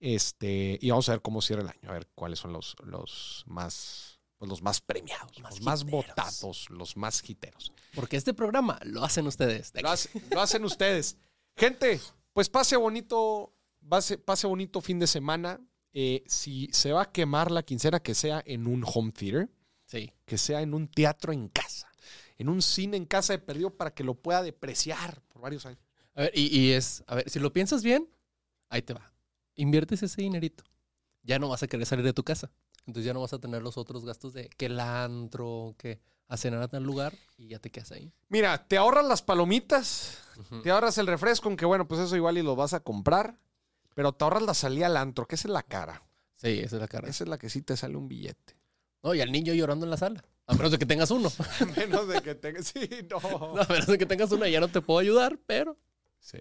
[0.00, 1.90] Este, y vamos a ver cómo cierra el año.
[1.90, 6.06] A ver cuáles son los, los más pues, los más premiados, los más hiteros.
[6.06, 7.72] votados, los más hiteros.
[7.94, 9.72] Porque este programa lo hacen ustedes.
[9.82, 11.16] Lo, hace- lo hacen ustedes.
[11.56, 12.00] Gente,
[12.32, 13.52] pues pase bonito,
[13.88, 15.60] pase, pase bonito fin de semana.
[15.92, 19.48] Eh, si se va a quemar la quincena, que sea en un home theater,
[19.86, 20.12] Sí.
[20.26, 21.90] que sea en un teatro en casa,
[22.36, 25.80] en un cine en casa de perdido para que lo pueda depreciar por varios años.
[26.18, 28.08] A ver, y, y es, a ver, si lo piensas bien,
[28.70, 29.12] ahí te va.
[29.54, 30.64] Inviertes ese dinerito.
[31.22, 32.50] Ya no vas a querer salir de tu casa.
[32.86, 36.36] Entonces ya no vas a tener los otros gastos de que el antro, que a
[36.36, 38.12] cenar a tal lugar y ya te quedas ahí.
[38.28, 40.18] Mira, te ahorras las palomitas,
[40.64, 43.38] te ahorras el refresco, aunque bueno, pues eso igual y lo vas a comprar,
[43.94, 46.02] pero te ahorras la salida al antro, que esa es la cara.
[46.34, 47.08] Sí, esa es la cara.
[47.08, 48.56] Esa es la que sí te sale un billete.
[49.04, 50.24] No, y al niño llorando en la sala.
[50.46, 51.30] A menos de que tengas uno.
[51.60, 52.66] A menos de que tengas...
[52.66, 53.20] Sí, no.
[53.54, 55.76] No, a menos de que tengas uno, ya no te puedo ayudar, pero
[56.18, 56.38] Sí.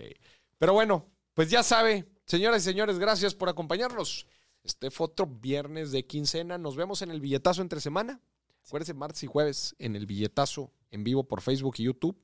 [0.58, 4.28] Pero bueno, pues ya sabe, señoras y señores, gracias por acompañarnos.
[4.64, 6.58] Este fue otro viernes de quincena.
[6.58, 8.20] Nos vemos en el billetazo entre semana.
[8.66, 12.18] Acuérdense, martes y jueves en el billetazo en vivo por Facebook y YouTube.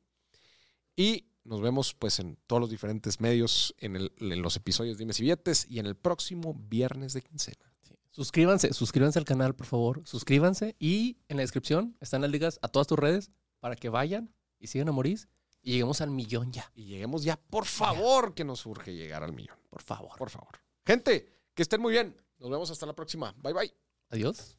[0.96, 5.04] Y nos vemos pues en todos los diferentes medios, en, el- en los episodios de
[5.04, 7.70] Dimes y Billetes y en el próximo viernes de quincena.
[8.12, 10.02] suscríbanse, suscríbanse al canal, por favor.
[10.06, 14.34] Suscríbanse y en la descripción están las ligas a todas tus redes para que vayan
[14.60, 15.28] y sigan a Moris
[15.64, 19.34] y lleguemos al millón ya, Y lleguemos ya, por favor, que nos urge llegar al
[19.34, 19.58] millón.
[19.70, 20.18] por favor.
[20.18, 20.60] Por favor.
[20.86, 22.16] Gente, que estén muy bien.
[22.38, 23.34] Nos vemos hasta la próxima.
[23.38, 23.74] Bye bye.
[24.10, 24.58] Adiós.